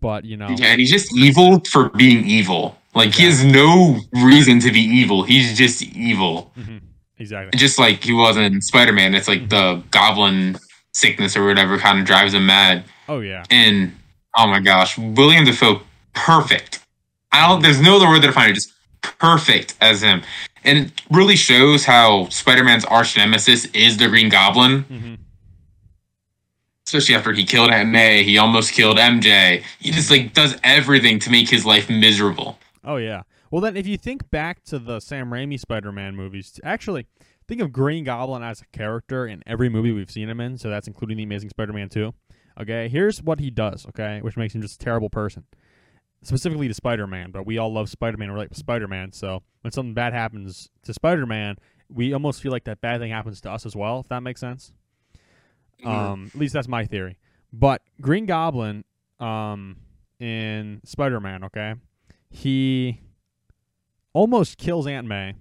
[0.00, 2.76] But you know, Yeah, and he's just evil for being evil.
[2.94, 5.22] Like he has no reason to be evil.
[5.22, 6.50] He's just evil.
[6.58, 6.80] Mhm.
[7.18, 7.56] exactly.
[7.58, 9.14] Just like he was in Spider Man.
[9.14, 10.58] It's like the goblin
[10.92, 12.84] sickness or whatever kind of drives him mad.
[13.08, 13.92] Oh yeah, And
[14.36, 15.82] oh my gosh, William Dafoe,
[16.14, 16.84] perfect.
[17.32, 17.62] I don't.
[17.62, 18.54] There's no other word to define it.
[18.54, 20.22] Just perfect as him,
[20.64, 24.82] and it really shows how Spider Man's arch nemesis is the Green Goblin.
[24.82, 25.14] hmm
[26.92, 29.62] Especially after he killed Aunt May, he almost killed MJ.
[29.78, 32.58] He just like does everything to make his life miserable.
[32.84, 33.22] oh yeah.
[33.48, 37.06] Well, then if you think back to the Sam Raimi Spider-Man movies, actually
[37.46, 40.58] think of Green Goblin as a character in every movie we've seen him in.
[40.58, 42.12] So that's including the Amazing Spider-Man 2.
[42.60, 43.86] Okay, here's what he does.
[43.86, 45.44] Okay, which makes him just a terrible person.
[46.24, 48.32] Specifically to Spider-Man, but we all love Spider-Man.
[48.32, 49.12] Relate with Spider-Man.
[49.12, 51.56] So when something bad happens to Spider-Man,
[51.88, 54.00] we almost feel like that bad thing happens to us as well.
[54.00, 54.72] If that makes sense.
[55.84, 57.16] Um, at least that's my theory.
[57.52, 58.84] But Green Goblin,
[59.18, 59.76] um,
[60.18, 61.74] in Spider-Man, okay,
[62.30, 63.00] he
[64.12, 65.34] almost kills Aunt May.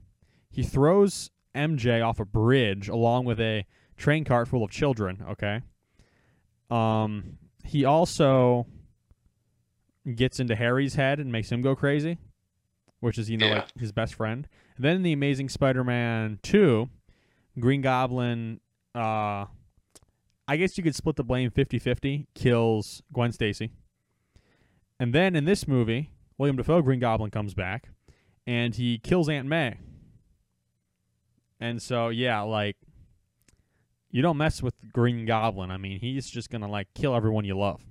[0.49, 3.65] He throws MJ off a bridge along with a
[3.97, 5.23] train cart full of children.
[5.31, 5.61] Okay.
[6.69, 8.65] Um, he also
[10.15, 12.17] gets into Harry's head and makes him go crazy,
[12.99, 13.55] which is you know Yeah.
[13.55, 14.47] like his best friend.
[14.75, 16.89] And then in the Amazing Spider-Man two,
[17.59, 18.59] Green Goblin,
[18.95, 19.45] uh,
[20.49, 23.71] I guess you could split the blame 50-50, kills Gwen Stacy.
[24.99, 27.89] And then in this movie, William Dafoe Green Goblin comes back
[28.47, 29.77] and he kills Aunt May.
[31.59, 32.77] And so yeah, like
[34.11, 35.71] you don't mess with Green Goblin.
[35.71, 37.81] I mean, he's just gonna like kill everyone you love.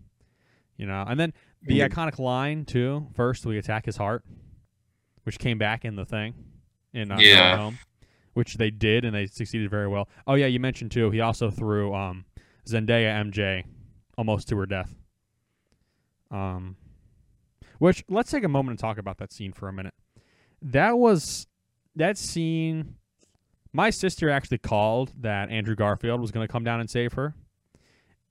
[0.76, 1.04] You know?
[1.06, 1.88] And then the Mhm.
[1.90, 4.24] iconic line too, first we attack his heart,
[5.24, 6.34] which came back in the thing
[6.92, 7.56] in uh, No Yeah.
[7.56, 7.78] Home,
[8.34, 10.08] which they did and they succeeded very well.
[10.26, 12.24] Oh yeah, you mentioned too, he also threw um
[12.68, 13.64] Zendaya MJ
[14.16, 14.94] almost to her death.
[16.30, 16.76] Um
[17.78, 19.94] which let's take a moment and talk about that scene for a minute.
[20.60, 21.46] That was
[21.94, 22.96] that scene
[23.72, 27.34] my sister actually called that Andrew Garfield was going to come down and save her.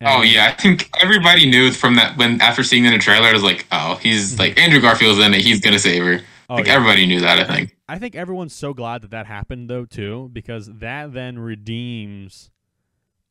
[0.02, 3.30] Oh yeah, I think everybody knew from that when after seeing it in the trailer,
[3.30, 5.42] it was like, oh, he's like Andrew Garfield's in it.
[5.42, 6.20] He's gonna save her.
[6.50, 6.74] Oh, like yeah.
[6.74, 7.40] everybody knew that.
[7.40, 7.76] I think.
[7.90, 12.52] I think everyone's so glad that that happened though too because that then redeems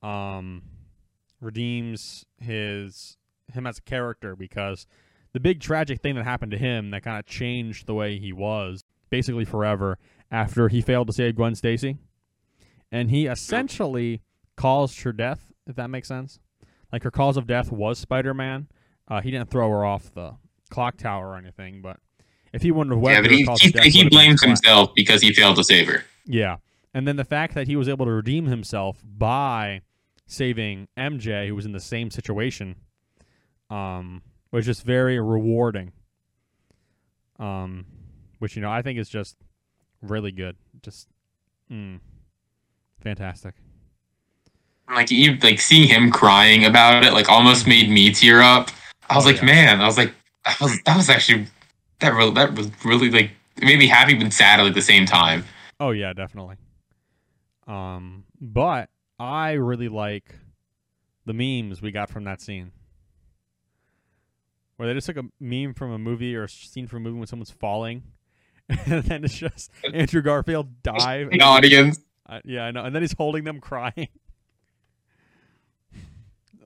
[0.03, 0.63] um
[1.41, 3.17] redeems his
[3.53, 4.87] him as a character because
[5.33, 8.33] the big tragic thing that happened to him that kind of changed the way he
[8.33, 9.99] was basically forever
[10.31, 11.97] after he failed to save Gwen Stacy
[12.91, 14.23] and he essentially
[14.57, 16.41] caused her death if that makes sense
[16.93, 18.69] like her cause of death was Spider-Man
[19.09, 20.35] uh, he didn't throw her off the
[20.71, 21.99] clock tower or anything but
[22.57, 25.57] if he wouldn't have Yeah, but he he, death he blames himself because he failed
[25.57, 26.05] to save her.
[26.25, 26.57] Yeah.
[26.95, 29.83] And then the fact that he was able to redeem himself by
[30.27, 32.77] saving MJ, who was in the same situation,
[33.71, 35.93] um, was just very rewarding.
[37.39, 37.87] Um,
[38.39, 39.37] which, you know, I think is just
[40.03, 40.57] really good.
[40.83, 41.09] Just
[41.71, 42.01] mm,
[43.01, 43.55] fantastic.
[44.89, 48.71] Like you, like seeing him crying about it, like almost made me tear up.
[49.11, 49.45] I was Oh, like, yeah.
[49.45, 51.47] man, I was like, that was that was actually
[51.99, 55.05] that really that was really like it made me happy but sad at the same
[55.05, 55.45] time.
[55.81, 56.57] Oh yeah, definitely.
[57.67, 60.35] Um, but I really like
[61.25, 62.73] the memes we got from that scene,
[64.77, 67.19] where they just took a meme from a movie or a scene from a movie
[67.19, 68.03] when someone's falling,
[68.69, 71.31] and then it's just Andrew Garfield dive.
[71.31, 71.99] The audience.
[72.29, 74.09] Uh, yeah, I know, and then he's holding them crying.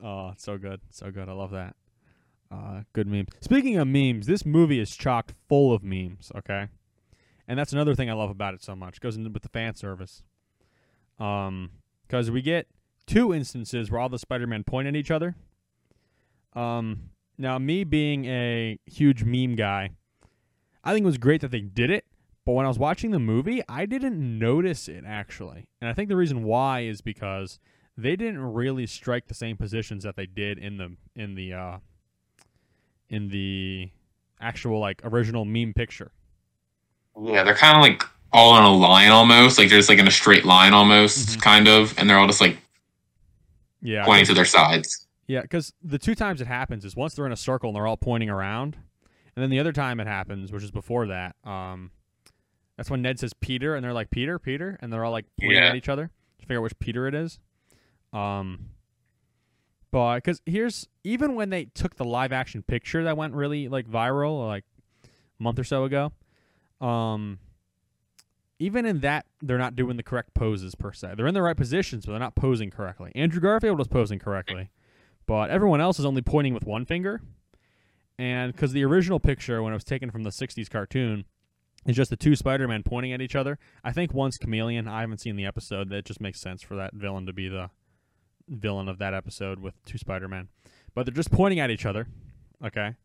[0.03, 1.29] oh, so good, so good.
[1.29, 1.75] I love that.
[2.49, 3.27] Uh, good memes.
[3.41, 6.31] Speaking of memes, this movie is chocked full of memes.
[6.35, 6.67] Okay,
[7.47, 8.99] and that's another thing I love about it so much.
[9.01, 10.23] Goes into with the fan service.
[11.19, 11.69] Um,
[12.11, 12.67] because we get
[13.07, 15.33] two instances where all the Spider-Man point at each other.
[16.53, 19.91] Um, now me being a huge meme guy,
[20.83, 22.03] I think it was great that they did it.
[22.45, 25.69] But when I was watching the movie, I didn't notice it actually.
[25.79, 27.59] And I think the reason why is because
[27.95, 31.77] they didn't really strike the same positions that they did in the in the uh
[33.09, 33.91] in the
[34.41, 36.11] actual like original meme picture.
[37.21, 40.07] Yeah, they're kind of like all on a line almost, like they're just like in
[40.07, 41.41] a straight line almost, Mhm.
[41.41, 42.57] kind of, and they're all just like
[43.81, 44.05] Yeah.
[44.05, 45.07] pointing to their sides.
[45.27, 47.87] Yeah, because the two times it happens is once they're in a circle and they're
[47.87, 48.77] all pointing around,
[49.35, 51.91] and then the other time it happens, which is before that, um,
[52.77, 55.57] that's when Ned says Peter, and they're like Peter, Peter, and they're all like pointing
[55.57, 55.69] Yeah.
[55.69, 57.39] at each other to figure out which Peter it is.
[58.13, 58.69] Um,
[59.91, 63.87] but because here's even when they took the live action picture that went really like
[63.87, 64.63] viral like
[65.03, 66.11] a month or so ago,
[66.79, 67.39] um,
[68.61, 71.13] even in that they're not doing the correct poses per se.
[71.17, 73.11] They're in the right positions, but they're not posing correctly.
[73.15, 74.69] Andrew Garfield was posing correctly
[75.25, 77.21] but everyone else is only pointing with one finger.
[78.17, 81.25] And because the original picture, when it was taken from the 60s cartoon,
[81.85, 83.57] is just the two Spider Men pointing at each other.
[83.83, 84.89] I think one's Chameleon.
[84.89, 85.89] I haven't seen the episode.
[85.89, 87.69] That just makes sense for that villain to be the
[88.47, 90.49] villain of that episode with two Spider Men.
[90.93, 92.07] But they're just pointing at each other.
[92.63, 92.95] Okay.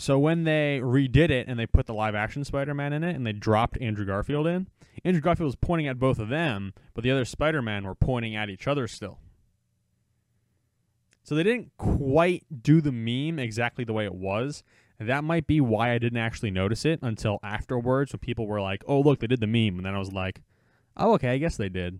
[0.00, 3.16] So when they redid it and they put the live action Spider Man in it
[3.16, 4.68] and they dropped Andrew Garfield in,
[5.04, 8.36] Andrew Garfield was pointing at both of them, but the other Spider Man were pointing
[8.36, 9.18] at each other still.
[11.24, 14.62] So they didn't quite do the meme exactly the way it was.
[15.00, 18.84] That might be why I didn't actually notice it until afterwards when people were like,
[18.86, 20.42] "Oh, look, they did the meme." And then I was like,
[20.96, 21.98] "Oh, okay, I guess they did."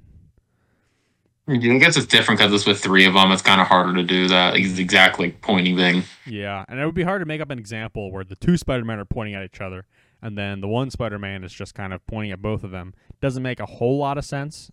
[1.49, 3.33] I guess it's different because it's with three of them.
[3.33, 6.03] It's kind of harder to do that ex- exact like pointing thing.
[6.27, 8.99] Yeah, and it would be hard to make up an example where the two Spider-Men
[8.99, 9.87] are pointing at each other
[10.21, 12.95] and then the one Spider-Man is just kind of pointing at both of them.
[13.21, 14.71] Doesn't make a whole lot of sense.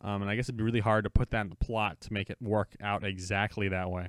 [0.00, 2.12] Um, and I guess it'd be really hard to put that in the plot to
[2.12, 4.08] make it work out exactly that way.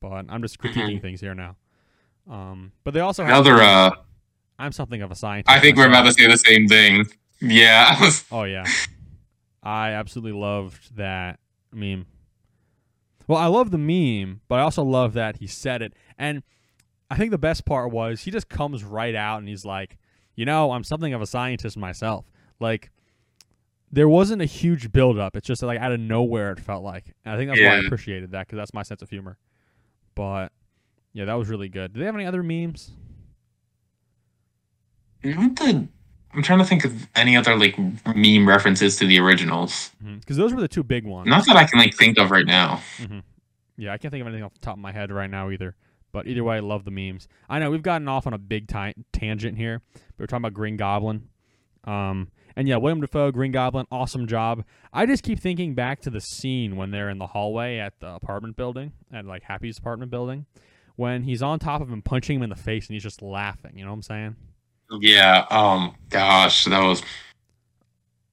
[0.00, 1.56] But I'm just critiquing things here now.
[2.30, 3.90] Um, but they also have Another, uh,
[4.58, 5.54] I'm something of a scientist.
[5.54, 7.06] I think we're about to say the same thing.
[7.40, 8.64] Yeah, Oh yeah,
[9.68, 11.40] I absolutely loved that
[11.72, 12.06] meme.
[13.26, 15.92] Well, I love the meme, but I also love that he said it.
[16.16, 16.42] And
[17.10, 19.98] I think the best part was he just comes right out and he's like,
[20.34, 22.24] you know, I'm something of a scientist myself.
[22.60, 22.90] Like,
[23.92, 25.36] there wasn't a huge build up.
[25.36, 27.14] It's just like out of nowhere it felt like.
[27.24, 29.36] And I think that's why I appreciated that because that's my sense of humor.
[30.14, 30.52] But
[31.12, 31.92] yeah, that was really good.
[31.92, 32.92] Do they have any other memes?
[35.22, 35.88] The-
[36.34, 37.76] I'm trying to think of any other like
[38.14, 39.90] meme references to the originals.
[40.20, 41.26] Because those were the two big ones.
[41.28, 42.82] Not that I can like think of right now.
[42.98, 43.20] hmm
[43.76, 45.74] Yeah, I can't think of anything off the top of my head right now either.
[46.12, 47.28] But either way, I love the memes.
[47.48, 49.82] I know we've gotten off on a big ti- tangent here.
[49.94, 51.28] But we're talking about Green Goblin.
[51.84, 54.64] Um, and yeah, William Dafoe, Green Goblin, awesome job.
[54.92, 58.08] I just keep thinking back to the scene when they're in the hallway at the
[58.08, 60.46] apartment building, at like Happy's apartment building,
[60.96, 63.72] when he's on top of him, punching him in the face, and he's just laughing.
[63.76, 64.36] You know what I'm saying?
[65.00, 65.44] Yeah.
[65.50, 65.94] Um.
[66.10, 67.02] Gosh, that was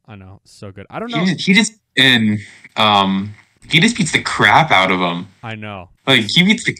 [0.07, 0.85] I know, so good.
[0.89, 1.25] I don't he know.
[1.25, 2.39] just, he just and
[2.77, 3.33] um
[3.69, 5.27] he just beats the crap out of him.
[5.43, 5.89] I know.
[6.07, 6.77] Like he beats the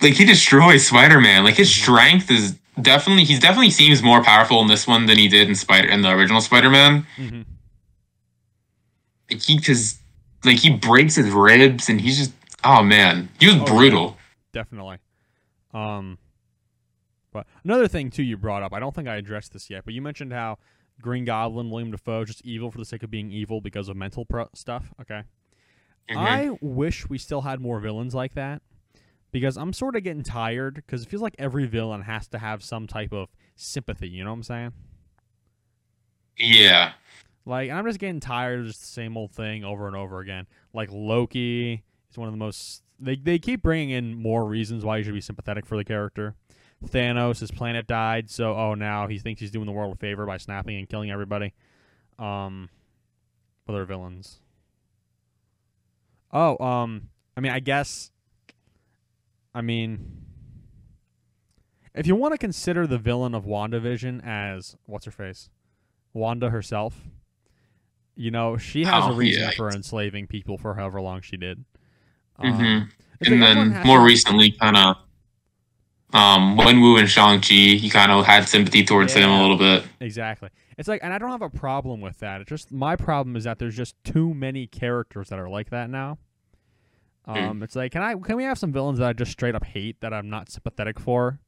[0.00, 1.44] like he destroys Spider Man.
[1.44, 1.82] Like his Mhm.
[1.82, 5.54] strength is definitely he's definitely seems more powerful in this one than he did in
[5.54, 7.06] Spider in the original Spider Man.
[7.18, 7.42] Mm-hmm.
[9.30, 10.00] Like he just
[10.44, 12.32] like he breaks his ribs and he's just
[12.64, 13.64] oh man he was Oh, yeah.
[13.64, 14.16] brutal.
[14.52, 14.98] definitely.
[15.74, 16.18] Um,
[17.32, 18.72] but another thing too, you brought up.
[18.72, 20.58] I don't think I addressed this yet, but you mentioned how
[21.00, 24.24] Green Goblin, William Dafoe, just evil for the sake of being evil because of mental
[24.24, 24.92] pro- stuff.
[25.00, 25.22] Okay,
[26.10, 26.16] Mhm.
[26.16, 28.62] I wish we still had more villains like that
[29.32, 32.62] because I'm sort of getting tired because it feels like every villain has to have
[32.64, 34.08] some type of sympathy.
[34.08, 34.72] You know what I'm saying?
[36.36, 36.92] yeah.
[37.46, 40.46] Like, I'm just getting tired of just the same old thing over and over again.
[40.72, 42.82] Like Loki is one of the most.
[42.98, 46.34] They they keep bringing in more reasons why you should be sympathetic for the character.
[46.86, 50.24] Thanos, his planet died, so oh now he thinks he's doing the world a favor
[50.26, 51.52] by snapping and killing everybody.
[52.18, 52.68] Um,
[53.68, 54.40] other villains.
[56.32, 58.10] Oh, um, I mean, I guess.
[59.54, 60.22] I mean,
[61.94, 65.50] if you want to consider the villain of WandaVision as what's her face,
[66.12, 66.94] Wanda herself,
[68.14, 69.50] you know, she has Oh, a reason yeah.
[69.50, 71.64] for enslaving people for however long she did.
[72.38, 72.90] hmm Um,
[73.26, 74.96] and then more recently, kind of,
[76.12, 79.84] um, Wenwu and Shang Chi, you kind of had sympathy towards him a little bit.
[80.00, 80.48] Exactly.
[80.76, 82.40] It's like, and I don't have a problem with that.
[82.40, 85.90] It's just my problem is that there's just too many characters that are like that
[85.90, 86.18] now.
[87.26, 87.36] Hmm.
[87.36, 89.64] Um, it's like, can I can we have some villains that I just straight up
[89.64, 91.38] hate that I'm not sympathetic for?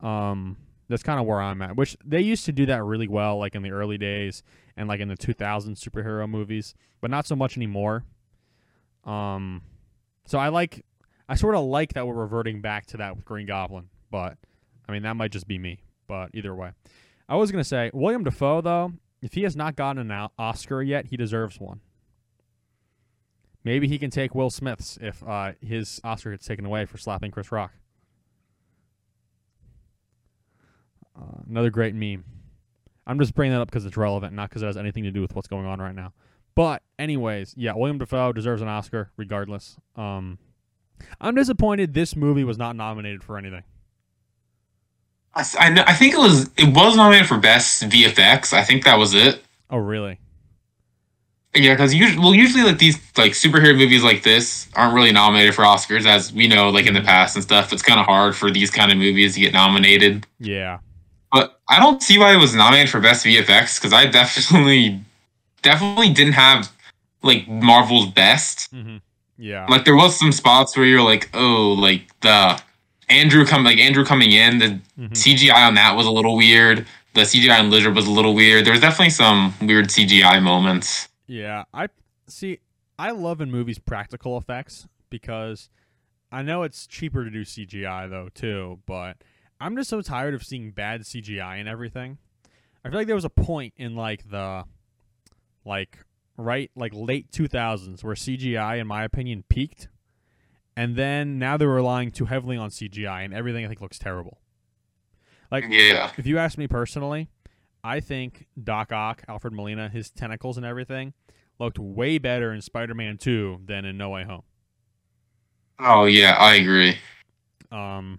[0.00, 0.56] Um,
[0.88, 1.76] that's kind of where I'm at.
[1.76, 4.42] Which they used to do that really well, like in the early days
[4.76, 8.04] and like in the 2000 superhero movies, but not so much anymore.
[9.04, 9.62] Um,
[10.26, 10.84] so I like,
[11.28, 14.36] I sort of like that we're reverting back to that with Green Goblin, but
[14.88, 15.82] I mean that might just be me.
[16.06, 16.72] But either way.
[17.28, 18.92] I was gonna say William Dafoe though.
[19.22, 21.80] If he has not gotten an Oscar yet, he deserves one.
[23.64, 27.30] Maybe he can take Will Smith's if uh, his Oscar gets taken away for slapping
[27.30, 27.72] Chris Rock.
[31.16, 32.24] Uh, another great meme.
[33.06, 35.20] I'm just bringing that up because it's relevant, not because it has anything to do
[35.20, 36.12] with what's going on right now.
[36.54, 39.76] But anyways, yeah, William Dafoe deserves an Oscar regardless.
[39.96, 40.38] Um,
[41.20, 43.62] I'm disappointed this movie was not nominated for anything.
[45.34, 45.44] I,
[45.86, 48.52] I think it was it was nominated for best VFX.
[48.52, 49.42] I think that was it.
[49.70, 50.18] Oh, really?
[51.54, 55.54] Yeah, because usually, well, usually like these like superhero movies like this aren't really nominated
[55.54, 57.72] for Oscars, as we know, like in the past and stuff.
[57.72, 60.26] It's kind of hard for these kind of movies to get nominated.
[60.38, 60.78] Yeah.
[61.30, 65.00] But I don't see why it was nominated for best VFX because I definitely,
[65.60, 66.70] definitely didn't have
[67.22, 68.72] like Marvel's best.
[68.74, 68.96] Mm-hmm.
[69.42, 69.66] Yeah.
[69.68, 72.62] Like there was some spots where you're like, oh, like the
[73.08, 75.10] Andrew come like Andrew coming in, the Mhm.
[75.16, 76.86] CGI on that was a little weird.
[77.14, 78.64] The CGI on Lizard was a little weird.
[78.64, 81.08] There was definitely some weird CGI moments.
[81.26, 81.88] Yeah, I
[82.28, 82.60] see.
[82.98, 85.68] I love in movies practical effects because
[86.30, 89.16] I know it's cheaper to do CGI though too, but
[89.60, 92.18] I'm just so tired of seeing bad CGI and everything.
[92.84, 94.64] I feel like there was a point in like the
[95.64, 95.98] like
[96.36, 99.88] right like late 2000s where CGI in my opinion peaked
[100.76, 104.38] and then now they're relying too heavily on CGI and everything I think looks terrible.
[105.50, 106.10] Like Yeah.
[106.16, 107.28] if you ask me personally,
[107.84, 111.12] I think Doc Ock, Alfred Molina, his tentacles and everything
[111.58, 114.42] looked way better in Spider-Man 2 than in No Way Home.
[115.78, 116.96] Oh yeah, I agree.
[117.70, 118.18] Um,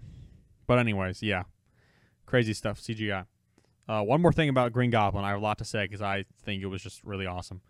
[0.66, 1.44] but anyways, yeah,
[2.26, 2.80] crazy stuff.
[2.80, 3.26] CGI.
[3.88, 6.24] Uh, one more thing about Green Goblin, I have a lot to say because I
[6.44, 7.60] think it was just really awesome.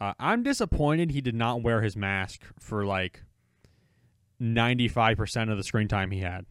[0.00, 3.22] Uh, I'm disappointed he did not wear his mask for like
[4.40, 6.44] 95% of the screen time he had.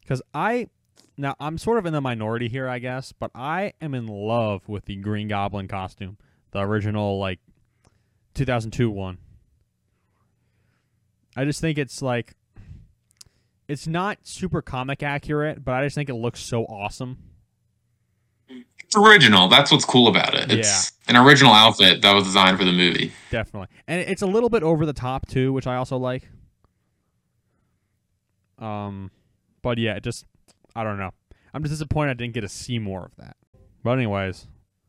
[0.00, 0.68] Because I,
[1.16, 4.68] now I'm sort of in the minority here, I guess, but I am in love
[4.68, 6.16] with the Green Goblin costume,
[6.52, 7.40] the original like
[8.34, 9.18] 2002 one.
[11.36, 12.34] I just think it's like,
[13.66, 17.18] it's not super comic accurate, but I just think it looks so awesome.
[18.88, 19.48] It's original.
[19.48, 20.50] That's what's cool about it.
[20.50, 23.12] It's an original outfit that was designed for the movie.
[23.30, 26.26] Definitely, and it's a little bit over the top too, which I also like.
[28.58, 29.10] Um,
[29.60, 30.24] but yeah, it just
[30.74, 31.10] I don't know.
[31.52, 33.36] I'm just disappointed I didn't get to see more of that.
[33.84, 34.46] But anyways,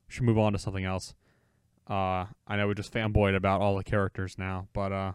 [0.07, 1.13] we should move on to something else.
[1.85, 5.11] Uh, I know we just fanboyed about all the characters now, but uh,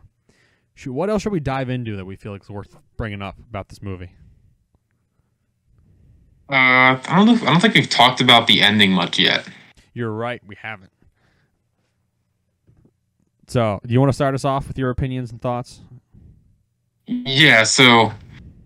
[0.74, 3.38] shoot, what else should we dive into that we feel like is worth bringing up
[3.38, 4.10] about this movie?
[6.50, 7.32] Uh, I don't know.
[7.34, 9.48] If, I don't think we've talked about the ending much yet.
[9.94, 10.90] You're right, we haven't.
[13.46, 15.80] So, do you want to start us off with your opinions and thoughts?
[17.06, 17.62] Yeah.
[17.64, 18.12] So,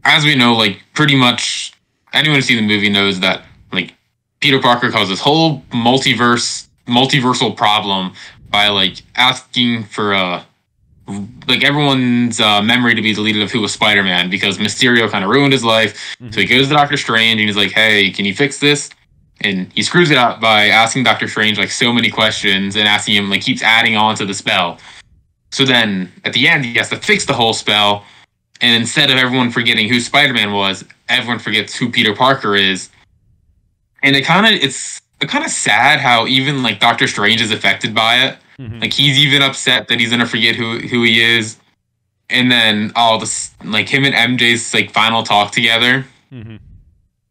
[0.05, 1.73] as we know, like pretty much
[2.13, 3.95] anyone who's seen the movie knows that like
[4.41, 8.13] Peter Parker caused this whole multiverse multiversal problem
[8.51, 10.43] by like asking for uh
[11.47, 15.31] like everyone's uh, memory to be deleted of who was Spider-Man because Mysterio kind of
[15.31, 16.17] ruined his life.
[16.33, 18.91] So he goes to Doctor Strange and he's like, "Hey, can you fix this?"
[19.41, 23.15] And he screws it up by asking Doctor Strange like so many questions and asking
[23.15, 24.79] him like keeps adding on to the spell.
[25.51, 28.05] So then at the end he has to fix the whole spell,
[28.61, 32.91] and instead of everyone forgetting who Spider-Man was, everyone forgets who Peter Parker is.
[34.03, 37.95] And it kind of it's kind of sad how even like Doctor Strange is affected
[37.95, 38.39] by it.
[38.61, 38.81] Mhm.
[38.81, 41.57] Like he's even upset that he's gonna forget who who he is.
[42.31, 46.05] And then all this like him and MJ's like final talk together.
[46.33, 46.57] Mm-hmm.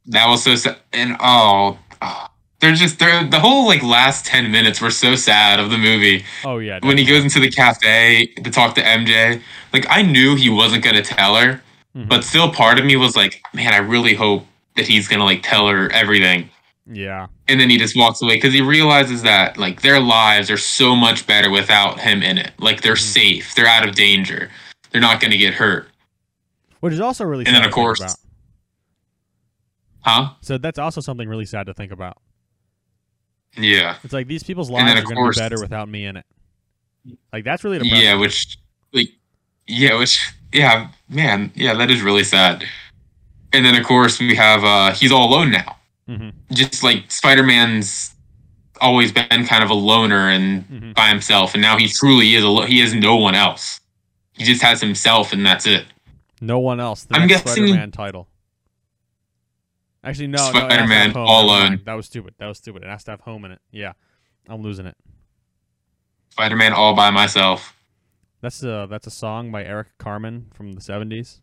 [0.08, 0.78] That was so sad.
[0.94, 2.28] And oh, oh
[2.60, 6.24] they're just they're the whole like last ten minutes were so sad of the movie
[6.44, 9.42] Oh yeah, when he goes into the cafe to talk to MJ.
[9.74, 11.62] Like I knew he wasn't gonna tell her,
[11.96, 12.08] Mhm.
[12.08, 14.48] but still part of me was like, man, I really hope
[14.78, 16.50] that he's gonna like tell her everything.
[16.90, 17.28] Yeah.
[17.50, 20.96] and then he just walks away because he realizes that like their lives are so
[20.96, 22.52] much better without him in it.
[22.60, 23.14] Like they're Mhm.
[23.14, 24.50] safe, they're out of danger,
[24.92, 25.90] they're not going to get hurt.
[26.80, 28.16] Which is also really And then, of to course- about.
[30.02, 30.30] Huh?
[30.42, 32.18] So that's also something really sad to think about.
[33.58, 33.98] Yeah.
[34.04, 36.26] It's like these people's lives then, are going to be better without me in it.
[37.34, 38.06] Like that's really depressing.
[38.06, 38.58] Yeah, which
[38.94, 39.10] like
[39.68, 42.66] yeah, which yeah, man, yeah, that is really sad.
[43.54, 45.78] And then of course we have uh he's all alone now.
[46.08, 48.16] Hmm Just like Spider-Man's
[48.82, 52.44] always been kind of a loner and hmm by himself and now he truly is
[52.44, 53.80] a lo- he has no one else.
[54.34, 55.86] He just has himself and that's it.
[56.42, 57.04] No one else.
[57.06, 58.28] The I'm guessing- Spider-Man title.
[60.04, 60.38] Actually, no.
[60.38, 61.26] no, it has to have Spider-Man home.
[61.28, 61.82] all alone.
[61.86, 62.36] That was stupid.
[62.38, 62.84] That was stupid.
[62.84, 63.60] It has to have home in it.
[63.72, 63.94] Yeah,
[64.48, 64.96] I'm losing it.
[66.30, 67.76] Spider-Man all by myself.
[68.42, 71.40] That's a that's a song by Eric Carmen from the '70s.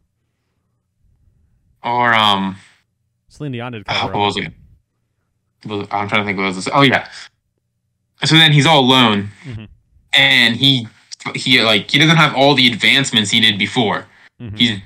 [1.82, 2.56] Or um
[3.34, 4.52] Celine Dion did what was it?
[5.66, 6.68] I'm trying to think what was this.
[6.72, 7.08] Oh yeah.
[8.24, 9.68] So then he's all alone Mhm.
[10.12, 10.86] and he
[11.34, 14.06] he like he doesn't have all the advancements he did before.
[14.40, 14.58] Mhm.
[14.58, 14.78] He's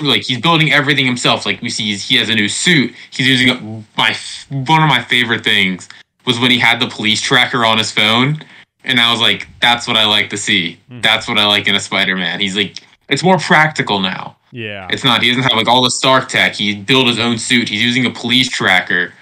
[0.00, 1.44] like he's building everything himself.
[1.44, 2.94] Like we see, he's, he has a new suit.
[3.10, 3.54] He's using a,
[3.96, 4.14] my
[4.48, 5.88] one of my favorite things
[6.24, 8.38] was when he had the police tracker on his phone,
[8.84, 10.78] and I was like, that's what I like to see.
[10.90, 11.02] Mhm.
[11.02, 12.38] That's what I like in a Spider-Man.
[12.38, 12.76] He's like,
[13.08, 14.36] it's more practical now.
[14.50, 15.22] Yeah, It's not.
[15.22, 16.54] He doesn't have like all the Stark tech.
[16.54, 17.68] He built his own suit.
[17.68, 19.12] He's using a police tracker.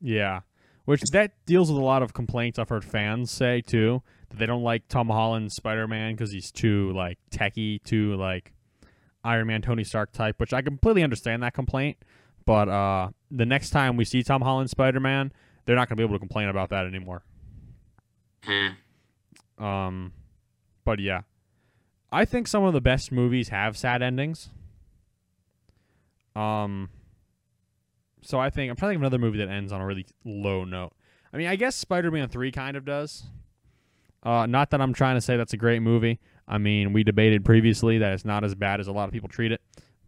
[0.00, 0.40] yeah.
[0.84, 4.46] Which that deals with a lot of complaints I've heard fans say too that they
[4.46, 8.52] don't like Tom Holland's Spider-Man because he's too like techy, too like
[9.22, 10.40] Iron Man, Tony Stark type.
[10.40, 11.98] Which I completely understand that complaint.
[12.44, 15.32] But uh, the next time we see Tom Holland's Spider-Man,
[15.64, 17.22] they're not going to be able to complain about that anymore.
[18.42, 19.64] Hmm.
[19.64, 20.12] Um,
[20.84, 21.20] but yeah,
[22.10, 24.50] I think some of the best movies have sad endings.
[26.36, 26.88] Um,
[28.22, 30.06] so I think I'm trying to think of another movie that ends on a really
[30.24, 30.92] low note.
[31.32, 33.24] I mean, I guess Spider-Man Three kind of does.
[34.22, 36.20] Uh, not that I'm trying to say that's a great movie.
[36.46, 39.28] I mean, we debated previously that it's not as bad as a lot of people
[39.28, 39.60] treat it,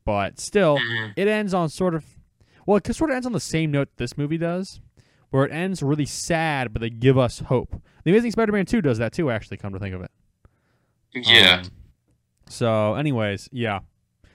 [0.05, 1.13] but still, Mhm.
[1.17, 2.05] it ends on sort of
[2.67, 4.81] well, it sort of ends on the same note this movie does,
[5.31, 7.83] where it ends really sad, but they give us hope.
[8.05, 9.31] The Amazing Spider-Man Two does that too.
[9.31, 10.11] Actually, come to think of it.
[11.15, 11.63] Yeah.
[11.65, 11.71] Um,
[12.49, 13.81] so, anyways, yeah.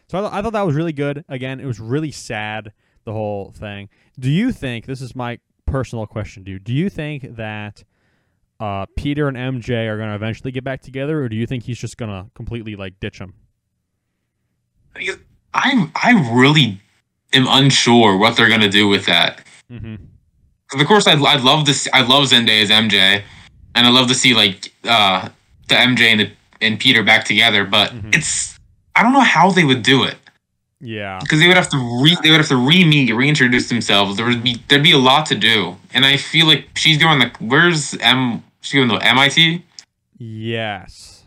[0.09, 1.23] So I, th- I thought that was really good.
[1.29, 2.71] Again, it was really sad
[3.05, 3.89] the whole thing.
[4.19, 6.59] Do you think this is my personal question to you?
[6.59, 7.83] Do you think that
[8.59, 11.63] uh, Peter and MJ are going to eventually get back together, or do you think
[11.63, 13.33] he's just going to completely like ditch him?
[15.53, 16.81] I I really
[17.33, 19.45] am unsure what they're gonna do with that.
[19.71, 19.95] Mm-hmm.
[20.79, 23.21] Of course I'd, I'd love to see, I love Zendaya as MJ,
[23.75, 25.29] and I love to see like uh
[25.67, 26.31] the MJ and the,
[26.61, 27.65] and Peter back together.
[27.65, 28.15] But Mhm.
[28.15, 28.48] it's
[28.99, 30.17] I don't know how they would do it
[30.81, 31.19] Yeah.
[31.21, 34.17] because they would have to re they would have to re meet reintroduce themselves.
[34.17, 37.19] There would be there'd be a lot to do, and I feel like she's going
[37.19, 39.63] like where's M she's going to MIT
[40.17, 41.23] Yes.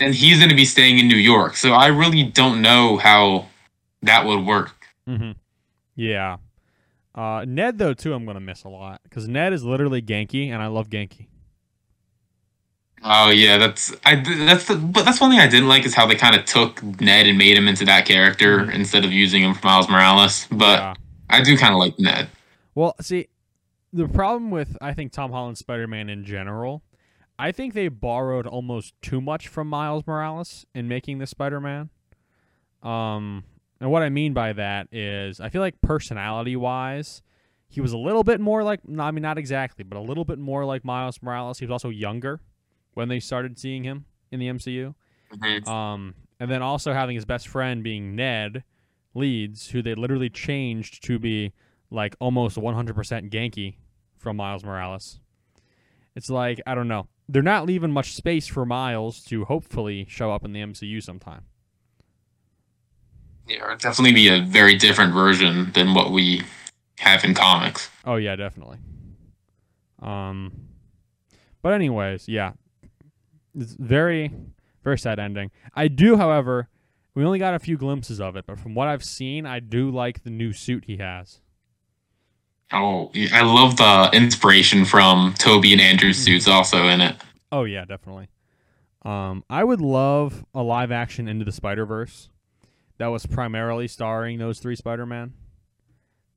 [0.00, 1.56] and he's going to be staying in New York.
[1.56, 3.46] So I really don't know how
[4.02, 4.86] that would work.
[5.08, 5.32] Mm-hmm.
[5.94, 6.38] Yeah.
[7.14, 10.60] Uh, Ned though too, I'm gonna miss a lot because Ned is literally Ganke, and
[10.62, 11.28] I love Ganke.
[13.06, 16.06] Oh yeah, that's I that's the but that's one thing I didn't like is how
[16.06, 18.74] they kind of took Ned and made him into that character Mhm.
[18.74, 20.48] instead of using him for Miles Morales.
[20.50, 20.94] But yeah.
[21.28, 22.28] I do kind of like Ned.
[22.74, 23.28] Well, see,
[23.92, 26.82] the problem with I think Tom Holland's Spider-Man in general,
[27.38, 31.90] I think they borrowed almost too much from Miles Morales in making this Spider-Man.
[32.82, 33.44] Um,
[33.80, 37.22] and what I mean by that is, I feel like personality-wise,
[37.68, 40.38] he was a little bit more like, I mean, not exactly, but a little bit
[40.38, 41.58] more like Miles Morales.
[41.58, 42.40] He was also younger
[42.94, 44.94] when they started seeing him in the MCU.
[45.68, 48.64] Um, and then also having his best friend being Ned
[49.14, 51.52] Leeds, who they literally changed to be
[51.90, 53.76] like almost 100% Ganke
[54.18, 55.20] from Miles Morales.
[56.16, 57.08] It's like, I don't know.
[57.28, 61.44] They're not leaving much space for Miles to hopefully show up in the MCU sometime.
[63.46, 66.42] Yeah, it'd definitely be a very different version than what we
[66.98, 67.90] have in comics.
[68.04, 68.78] Oh yeah, definitely.
[70.00, 70.52] Um,
[71.62, 72.52] but anyways, yeah,
[73.54, 74.32] it's very,
[74.82, 75.50] very sad ending.
[75.74, 76.68] I do, however,
[77.14, 79.90] we only got a few glimpses of it, but from what I've seen, I do
[79.90, 81.40] like the new suit he has.
[82.72, 87.16] Oh, I love the inspiration from Tobey and Andrew's suits also in it.
[87.52, 88.28] Oh yeah, definitely.
[89.02, 92.30] Um, I would love a live action Into the Spider Verse
[92.98, 95.34] that was primarily starring those three Spider Man.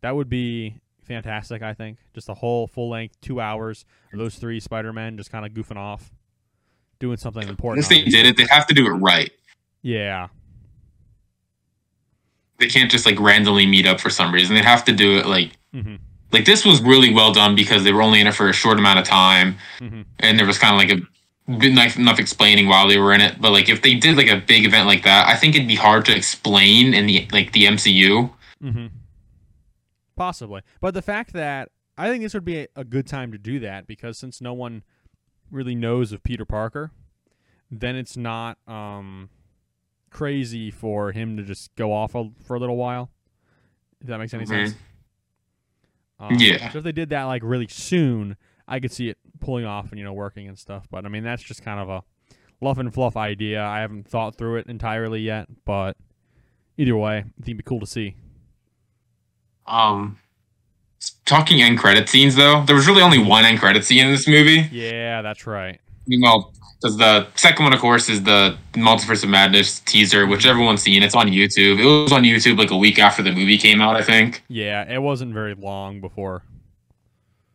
[0.02, 1.64] That would be fantastic.
[1.64, 5.32] I think just a whole full length two hours of those three Spider Men just
[5.32, 6.12] kind of goofing off,
[7.00, 7.84] doing something important.
[7.86, 8.24] If they obviously.
[8.24, 9.32] did it, they have to do it right.
[9.82, 10.28] yeah,
[12.60, 14.56] They can't just like randomly meet up for some reason.
[14.56, 15.96] They have to do it like hmm
[16.34, 18.78] like this was really well done because they were only in it for a short
[18.78, 20.04] amount of time, Mhm.
[20.20, 23.40] and there was kind of like a nice enough explaining while they were in it.
[23.40, 25.76] But like if they did like a big event like that, I think it'd be
[25.76, 28.30] hard to explain in the like the MCU.
[28.62, 28.88] Mm-hmm.
[30.18, 33.60] Possibly, but the fact that I think this would be a good time to do
[33.60, 34.84] that because since no one
[35.52, 36.92] really knows of Peter Parker,
[37.72, 39.30] then it's not um,
[40.10, 43.10] crazy for him to just go off a, for a little while.
[44.02, 44.68] If that makes any Mhm.
[44.68, 44.76] sense.
[46.20, 46.70] Um, Yeah.
[46.72, 48.38] So if they did that like really soon,
[48.68, 50.88] I could see it pulling off and you know working and stuff.
[50.90, 52.04] But I mean that's just kind of a
[52.62, 53.64] luff and fluff idea.
[53.64, 55.96] I haven't thought through it entirely yet, but
[56.78, 58.16] either way, I think it'd be cool to see.
[59.66, 60.20] Um,
[61.28, 64.28] talking end credit scenes though, there was really only one end credit scene in this
[64.28, 64.68] movie.
[64.72, 65.80] Yeah, that's right.
[66.22, 70.82] Well, because the second one, of course, is the Multiverse of Madness teaser, which everyone's
[70.82, 71.02] seen.
[71.04, 71.80] It's on YouTube.
[71.80, 74.44] It was on YouTube like a week after the movie came out, I think.
[74.48, 76.44] Yeah, it wasn't very long before.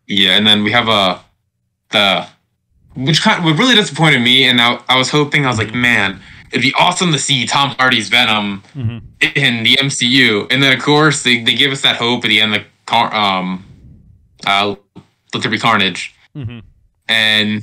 [0.06, 1.20] Yeah, and then we have a
[1.90, 2.26] the
[2.94, 5.72] which kind of, what really disappointed me, and I, I was hoping I was like,
[5.72, 6.20] man,
[6.50, 8.98] it'd be awesome to see Tom Hardy's Venom Mm-hmm.
[9.36, 12.40] in the MCU, and then of course they, they give us that hope at the
[12.40, 13.64] end of Car- um
[14.46, 14.74] uh
[15.34, 16.60] Let There Be Carnage, Mm-hmm.
[17.08, 17.62] and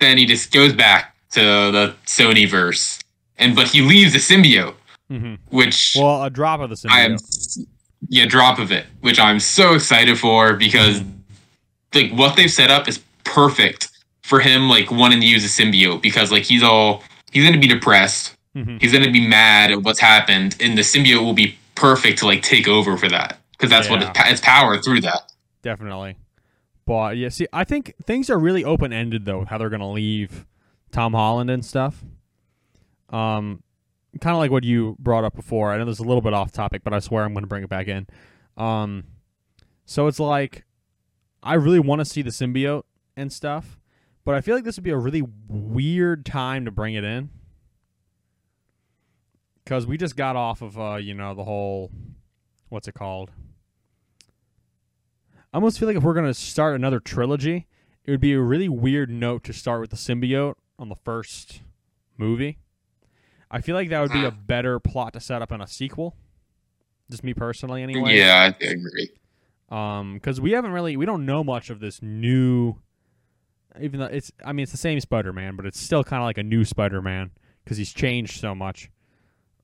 [0.00, 3.00] then he just goes back to the Sony verse,
[3.38, 4.74] and but he leaves the symbiote,
[5.10, 5.34] Mm-hmm.
[5.56, 7.66] which Well, a drop of the I am symbiote.
[8.08, 11.02] yeah drop of it, which I'm so excited for because
[11.94, 13.88] like what they've set up is perfect
[14.22, 17.02] for him like wanting to use a symbiote because like he's all
[17.32, 18.80] he's gonna be depressed, Mhm.
[18.80, 22.42] he's gonna be mad at what's happened, and the symbiote will be perfect to like
[22.42, 23.38] take over for that
[23.68, 24.10] because that's what Yeah.
[24.10, 25.32] it's, it's power through that.
[25.62, 26.16] Definitely.
[26.86, 30.46] But yeah, see, I think things are really open ended though, how they're gonna leave
[30.92, 32.04] Tom Holland and stuff.
[33.10, 33.62] Um,
[34.20, 35.72] kind of like what you brought up before.
[35.72, 37.64] I know this is a little bit off topic, but I swear I'm gonna bring
[37.64, 38.06] it back in.
[38.56, 39.04] Um,
[39.86, 40.64] so it's like
[41.42, 42.84] I really want to see the symbiote
[43.16, 43.78] and stuff,
[44.24, 47.30] but I feel like this would be a really weird time to bring it in
[49.64, 51.90] because we just got off of uh, you know, the whole
[52.68, 53.30] what's it called?
[55.54, 57.68] I almost feel like if we're gonna start another trilogy,
[58.04, 61.62] it would be a really weird note to start with the symbiote on the first
[62.18, 62.58] movie.
[63.52, 66.16] I feel like that would be a better plot to set up in a sequel.
[67.08, 68.16] Just me personally, anyway.
[68.16, 69.10] Yeah, I agree.
[69.68, 72.80] Um, because we haven't really, we don't know much of this new.
[73.80, 76.38] Even though it's, I mean, it's the same Spider-Man, but it's still kind of like
[76.38, 77.30] a new Spider-Man
[77.62, 78.90] because he's changed so much.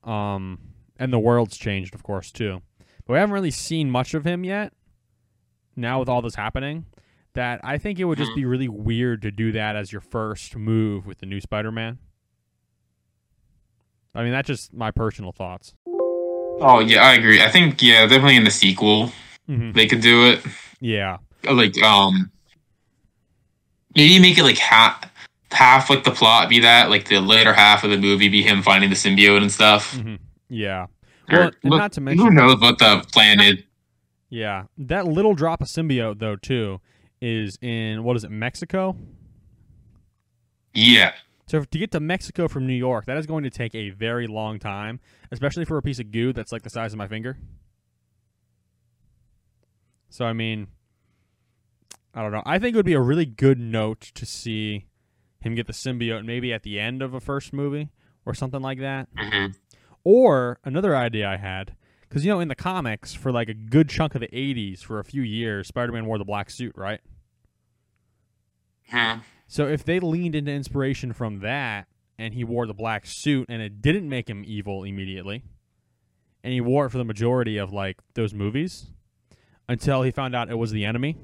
[0.05, 0.59] Um,
[0.97, 2.61] and the world's changed, of course, too.
[3.05, 4.71] But we haven't really seen much of him yet.
[5.75, 6.85] Now with all this happening,
[7.33, 10.55] that I think it would just be really weird to do that as your first
[10.55, 11.97] move with the new Spider-Man.
[14.13, 15.73] I mean, that's just my personal thoughts.
[15.87, 17.41] Oh yeah, I agree.
[17.41, 19.11] I think yeah, definitely in the sequel
[19.49, 19.71] Mm-hmm.
[19.71, 20.45] they could do it.
[20.79, 21.17] Yeah.
[21.49, 22.31] like um
[23.95, 25.11] maybe make it like half
[25.51, 28.61] half like the plot be that like the later half of the movie be him
[28.61, 30.15] finding the symbiote and stuff hmm
[30.47, 30.83] Yeah.
[31.29, 33.55] Or- Well, and but not to mention, who knows what the plan is
[34.31, 36.81] yeah, that little drop of symbiote though too
[37.21, 38.95] is in what is it, Mexico?
[40.73, 41.11] yeah
[41.47, 44.25] So to get to Mexico from New York, that is going to take a very
[44.25, 44.99] long time,
[45.31, 47.37] especially for a piece of goo that's like the size of my finger.
[50.09, 50.67] So I mean,
[52.13, 52.43] I don't know.
[52.45, 54.85] I think it would be a really good note to see
[55.41, 57.89] him get the symbiote maybe at the end of a first movie
[58.25, 59.07] or something like that.
[59.15, 59.55] Mhm.
[60.03, 61.75] Or another idea I had,
[62.11, 64.99] because you know in the comics for like a good chunk of the '80s, for
[64.99, 66.99] a few years, Spider-Man wore the black suit, right?
[68.91, 69.21] Mhm.
[69.47, 71.87] So if they leaned into inspiration from that,
[72.17, 75.45] and he wore the black suit, and it didn't make him evil immediately,
[76.43, 78.91] and he wore it for the majority of like those movies,
[79.69, 81.15] until he found out it was the enemy.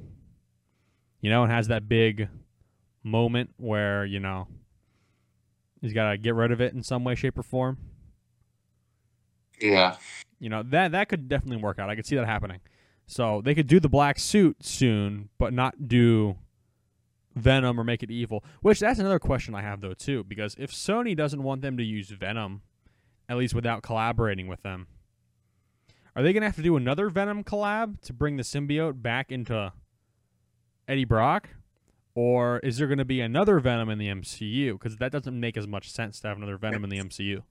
[1.20, 2.30] You know, and has that big
[3.04, 4.48] moment where you know
[5.82, 7.78] he's got to get rid of it in some way, shape, or form.
[9.60, 9.98] yeah
[10.40, 11.90] You know that that could definitely work out.
[11.90, 12.60] I could see that happening.
[13.06, 16.38] So they could do the black suit soon, but not do
[17.36, 18.44] Venom or make it evil.
[18.62, 21.84] Which that's another question I have though too, because if Sony doesn't want them to
[21.84, 22.62] use Venom,
[23.30, 24.88] at least without collaborating with them,
[26.16, 29.72] are they gonna have to do another Venom collab to bring the symbiote back into
[30.88, 31.50] Eddie Brock?
[32.16, 34.74] Or is there going to be another Venom in the MCU?
[34.74, 37.44] Because that doesn't make as much sense to have another Venom in the MCU.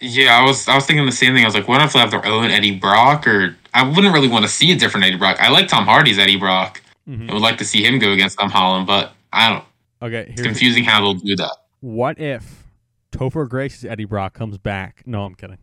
[0.00, 1.98] Yeah i was i was thinking the same thing i was like what if they
[1.98, 5.16] have their own eddie brock or i wouldn't really want to see a different eddie
[5.16, 7.30] brock i like tom hardy's eddie brock Mhm.
[7.30, 9.64] i would like to see him go against tom holland but i don't
[10.00, 12.64] Okay, it's confusing how they'll do that What if
[13.10, 15.02] Topher Grace's Eddie Brock comes back?
[15.06, 15.58] No, I'm kidding.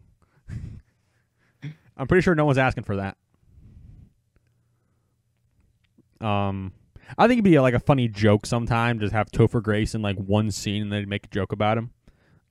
[1.95, 3.15] I'm pretty sure no one's asking for that.
[6.19, 6.73] Um,
[7.17, 8.99] I think it'd be like a funny joke sometime.
[8.99, 11.91] Just have Topher Grace in like one scene and then make a joke about him.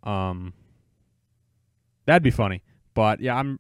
[0.04, 0.54] Um,
[2.06, 2.62] that'd be funny.
[2.94, 3.58] But yeah, I'm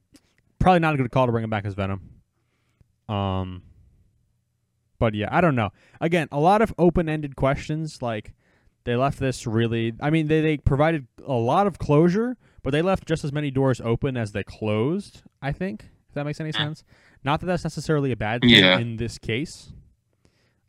[0.58, 2.00] probably not a good call to bring him back as Venom.
[3.08, 3.62] Um,
[4.98, 5.70] but yeah, I don't know.
[6.00, 8.00] Again, a lot of open-ended questions.
[8.00, 8.32] Like
[8.84, 9.92] they left this really.
[10.00, 13.50] I mean, they they provided a lot of closure, but they left just as many
[13.50, 15.22] doors open as they closed.
[15.42, 16.84] I think if that makes any sense.
[17.24, 18.78] Not that that's necessarily a bad thing Yeah.
[18.78, 19.72] in this case.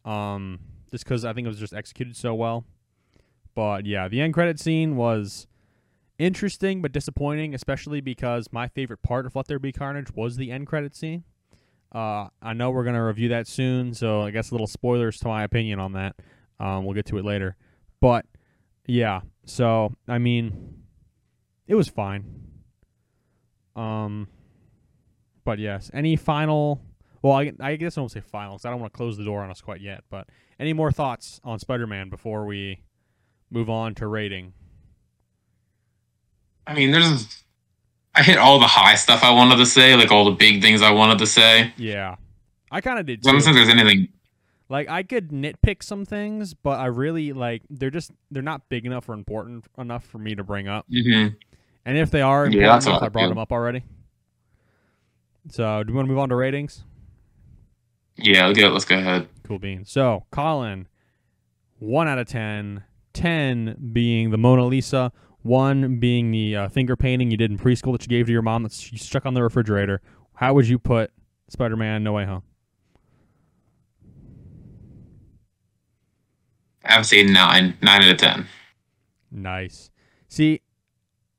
[0.05, 0.59] Um,
[0.91, 2.65] just because I think it was just executed so well.
[3.55, 5.47] But yeah, the end credit scene was
[6.18, 10.51] interesting but disappointing, especially because my favorite part of Let There Be Carnage was the
[10.51, 11.24] end credit scene.
[11.93, 15.28] Uh, I know we're gonna review that soon, so I guess a little spoilers to
[15.28, 16.16] my opinion on that.
[16.59, 17.55] Um, we'll get to it later,
[18.01, 18.26] but
[18.88, 19.22] yeah.
[19.45, 20.84] So I mean,
[21.68, 22.26] it was fine.
[23.76, 24.28] Um,
[25.43, 26.82] but yes, any final?
[27.22, 29.24] Well, I, I guess I won't say final 'cause I don't want to close the
[29.26, 30.03] door on us quite yet.
[30.09, 30.28] But
[30.59, 32.82] any more thoughts on Spider-Man before we
[33.49, 34.53] move on to rating?
[36.68, 37.43] I mean, there's.
[38.18, 40.82] I hit all the high stuff I wanted to say, like all the big things
[40.82, 41.74] I wanted to say.
[41.76, 42.16] Yeah,
[42.72, 44.07] I kind of did I don't think there's anything.
[44.70, 48.86] Like I could nitpick some things, but I really like they're just they're not big
[48.86, 50.86] enough or important enough for me to bring up.
[50.89, 51.28] hmm
[51.86, 53.84] And if they are Yeah, enough, I I brought them up already.
[55.49, 56.84] So, do you want to move on to ratings?
[58.18, 59.28] Yeah, yeah, let's go ahead.
[59.43, 59.91] Cool beans.
[59.91, 60.88] So, Colin,
[61.80, 62.84] 1 out of 10.
[63.13, 65.11] 10 being the Mona Lisa.
[65.46, 68.41] 1 being the uh, finger painting you did in preschool that you gave to your
[68.41, 70.02] mom that you stuck on the refrigerator.
[70.34, 71.12] How would you put
[71.50, 72.41] Spider Man No Way Home?
[76.84, 78.48] I would say nine, nine out of ten.
[79.30, 79.91] Nice.
[80.28, 80.62] See,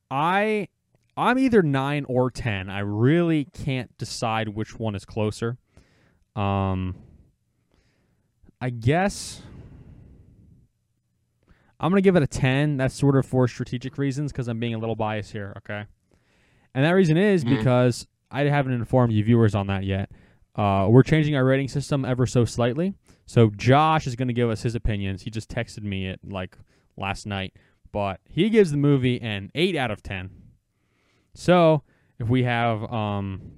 [0.09, 0.69] I
[1.17, 2.71] I'm either 9 or 10.
[2.71, 5.59] I really can't decide which one is closer.
[6.37, 6.95] Um
[8.61, 9.43] I guess
[11.79, 12.77] I'm going to give it a 10.
[12.79, 15.85] That's sort of for strategic reasons cuz I'm being a little biased here, okay?
[16.75, 17.59] And that reason is Mhm.
[17.59, 20.11] because I haven't informed you viewers on that yet.
[20.55, 22.95] Uh, we're changing our rating system ever so slightly.
[23.27, 25.23] So Josh is going to give us his opinions.
[25.23, 26.57] He just texted me it like
[26.97, 27.55] last night,
[27.93, 30.31] but he gives the movie an 8 out of 10.
[31.35, 31.83] So,
[32.19, 33.53] if we have um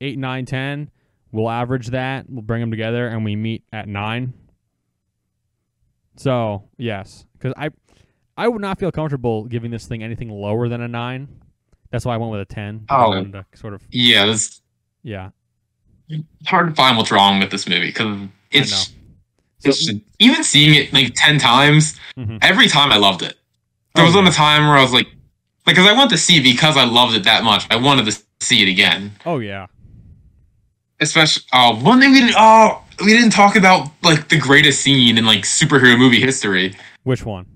[0.00, 0.90] 8 9 10,
[1.32, 4.32] we'll average that, we'll bring them together and we meet at 9.
[6.16, 7.70] So, yes, cuz I
[8.36, 11.28] I would not feel comfortable giving this thing anything lower than a 9.
[11.90, 12.86] That's why I went with a 10.
[12.88, 13.22] Oh.
[13.24, 14.62] to sort of Yeah, it's
[15.02, 15.30] yeah.
[16.08, 18.70] it's hard to find what's wrong with this movie because it's
[19.58, 21.94] So- it's even seeing it like ten times.
[22.16, 22.38] Mhm.
[22.40, 23.36] Every time I loved it.
[23.94, 24.30] There Oh, was on yeah.
[24.30, 25.06] a time where I was like,
[25.66, 27.66] like, because I wanted to see it because I loved it that much.
[27.70, 29.12] I wanted to see it again.
[29.26, 29.66] Oh yeah.
[31.00, 35.16] Especially, oh, one thing we didn't, oh, we didn't talk about like the greatest scene
[35.18, 36.74] in like superhero movie history.
[37.02, 37.46] Which one?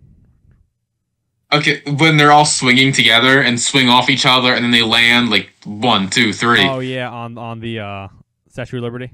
[1.52, 5.30] Okay, when they're all swinging together and swing off each other, and then they land
[5.30, 6.66] like one, two, three.
[6.66, 8.08] Oh yeah, on on the uh
[8.48, 9.10] Statue of Liberty.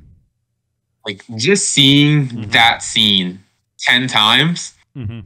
[1.06, 2.52] Like just seeing Mhm.
[2.52, 3.40] that scene
[3.78, 4.74] ten times.
[4.96, 5.20] Mm-hmm.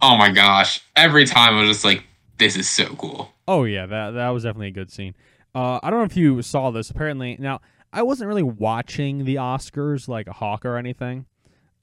[0.00, 0.80] Oh my gosh!
[0.96, 2.04] Every time I was just like,
[2.38, 5.14] "This is so cool." Oh yeah, that that was definitely a good scene.
[5.54, 6.88] Uh, I don't know if you saw this.
[6.90, 7.60] Apparently, now
[7.92, 11.26] I wasn't really watching the Oscars like a hawk or anything.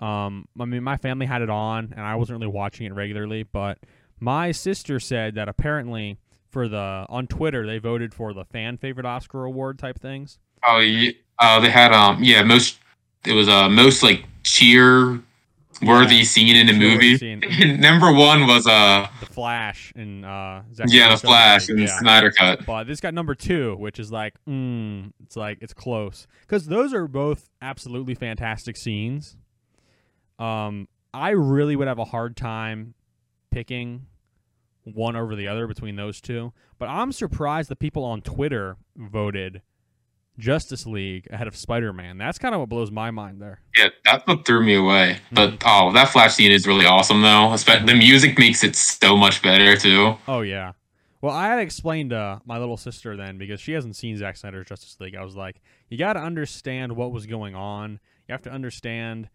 [0.02, 3.44] Um, I mean, my family had it on, and I wasn't really watching it regularly.
[3.44, 3.78] But
[4.20, 6.18] my sister said that apparently
[6.50, 10.38] for the on Twitter they voted for the fan favorite Oscar award type things.
[10.68, 12.78] Oh yeah, uh, they had um yeah most
[13.26, 15.22] it was uh most like cheer
[15.82, 17.78] worthy Yeah, scene in the cheer-worthy movie.
[17.78, 22.00] Number one was uh The Flash and uh, yeah the Flash and League, the yeah.
[22.00, 22.66] Snyder cut.
[22.66, 26.94] But this got number two, which is like, mm, it's like it's close because those
[26.94, 29.38] are both absolutely fantastic scenes.
[30.42, 32.96] Um, I really would have a hard time
[33.52, 34.08] picking
[34.84, 36.54] one over the other between those two.
[36.80, 39.62] But I'm surprised the people on Twitter voted
[40.40, 42.18] Justice League ahead of Spider Man.
[42.18, 43.62] That's kind of what blows my mind there.
[43.78, 45.20] Yeah, that's what threw me away.
[45.26, 45.36] Mm-hmm.
[45.36, 47.50] But oh, that Flash scene is really awesome though.
[47.54, 50.18] Espe- the music makes it so much better too.
[50.28, 50.72] Oh yeah.
[51.22, 54.66] Well, I had explained to my little sister then because she hasn't seen Zack Snyder's
[54.66, 55.16] Justice League.
[55.16, 58.00] I was like, you got to understand what was going on.
[58.28, 59.30] You have to understand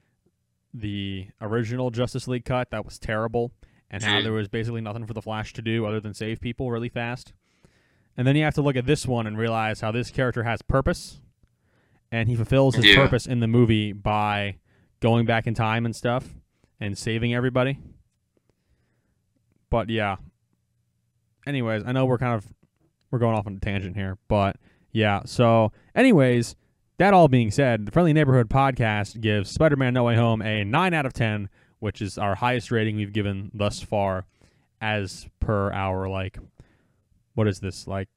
[0.79, 3.53] the original Justice League cut that was terrible,
[3.91, 6.71] and how there was basically nothing for the Flash to do other than save people
[6.71, 7.33] really fast.
[8.17, 10.63] And then you have to look at this one and realize how this character has
[10.63, 11.21] purpose,
[12.11, 12.97] and he fulfills his Yeah.
[12.97, 14.57] purpose in the movie by
[15.01, 16.35] going back in time and stuff
[16.81, 17.79] and saving everybody.
[19.71, 20.17] But yeah.
[21.47, 22.47] Anyways, I know we're kind of
[23.11, 24.57] we're going off on a tangent here, but
[24.93, 25.21] yeah.
[25.27, 26.57] So, anyways,
[26.99, 30.65] that all being said, the Friendly Neighborhood podcast gives Spider Man No Way Home a
[30.65, 34.25] 9 out of 10, which is our highest rating we've given thus far
[34.81, 36.39] as per our, like,
[37.35, 37.87] what is this?
[37.87, 38.09] Like,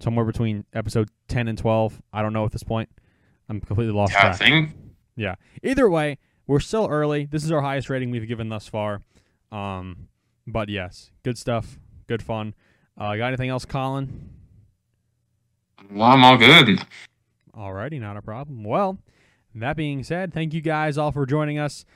[0.00, 2.02] somewhere between episode 10 and 12.
[2.12, 2.88] I don't know at this point.
[3.48, 4.36] I'm completely lost Yeah, track.
[4.38, 4.70] think
[5.14, 5.36] Yeah.
[5.62, 6.18] Either way,
[6.48, 7.26] we're still early.
[7.26, 9.02] This is our highest rating we've given thus far.
[9.52, 10.08] Um,
[10.46, 11.78] but yes, good stuff.
[12.08, 12.54] Good fun.
[12.98, 14.30] Uh, got anything else, Colin?
[15.92, 16.80] well, I'm all good.
[17.56, 18.64] Alrighty, not a problem.
[18.64, 18.98] Well,
[19.54, 21.86] that being said, thank you guys all for joining us.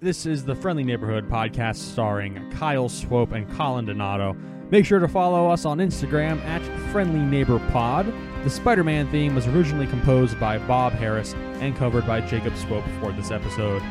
[0.00, 4.34] This is the Friendly Neighborhood podcast starring Kyle Swope and Colin Donato.
[4.70, 8.06] Make sure to follow us on Instagram at Friendly Neighbor Pod.
[8.44, 12.84] The Spider Man theme was originally composed by Bob Harris and covered by Jacob Swope
[13.00, 13.82] for this episode.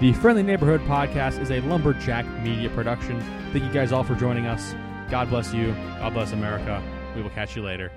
[0.00, 3.18] The Friendly Neighborhood podcast is a Lumberjack media production.
[3.52, 4.74] Thank you guys all for joining us.
[5.10, 5.72] God bless you.
[5.98, 6.82] God bless America.
[7.16, 7.90] We will catch you later.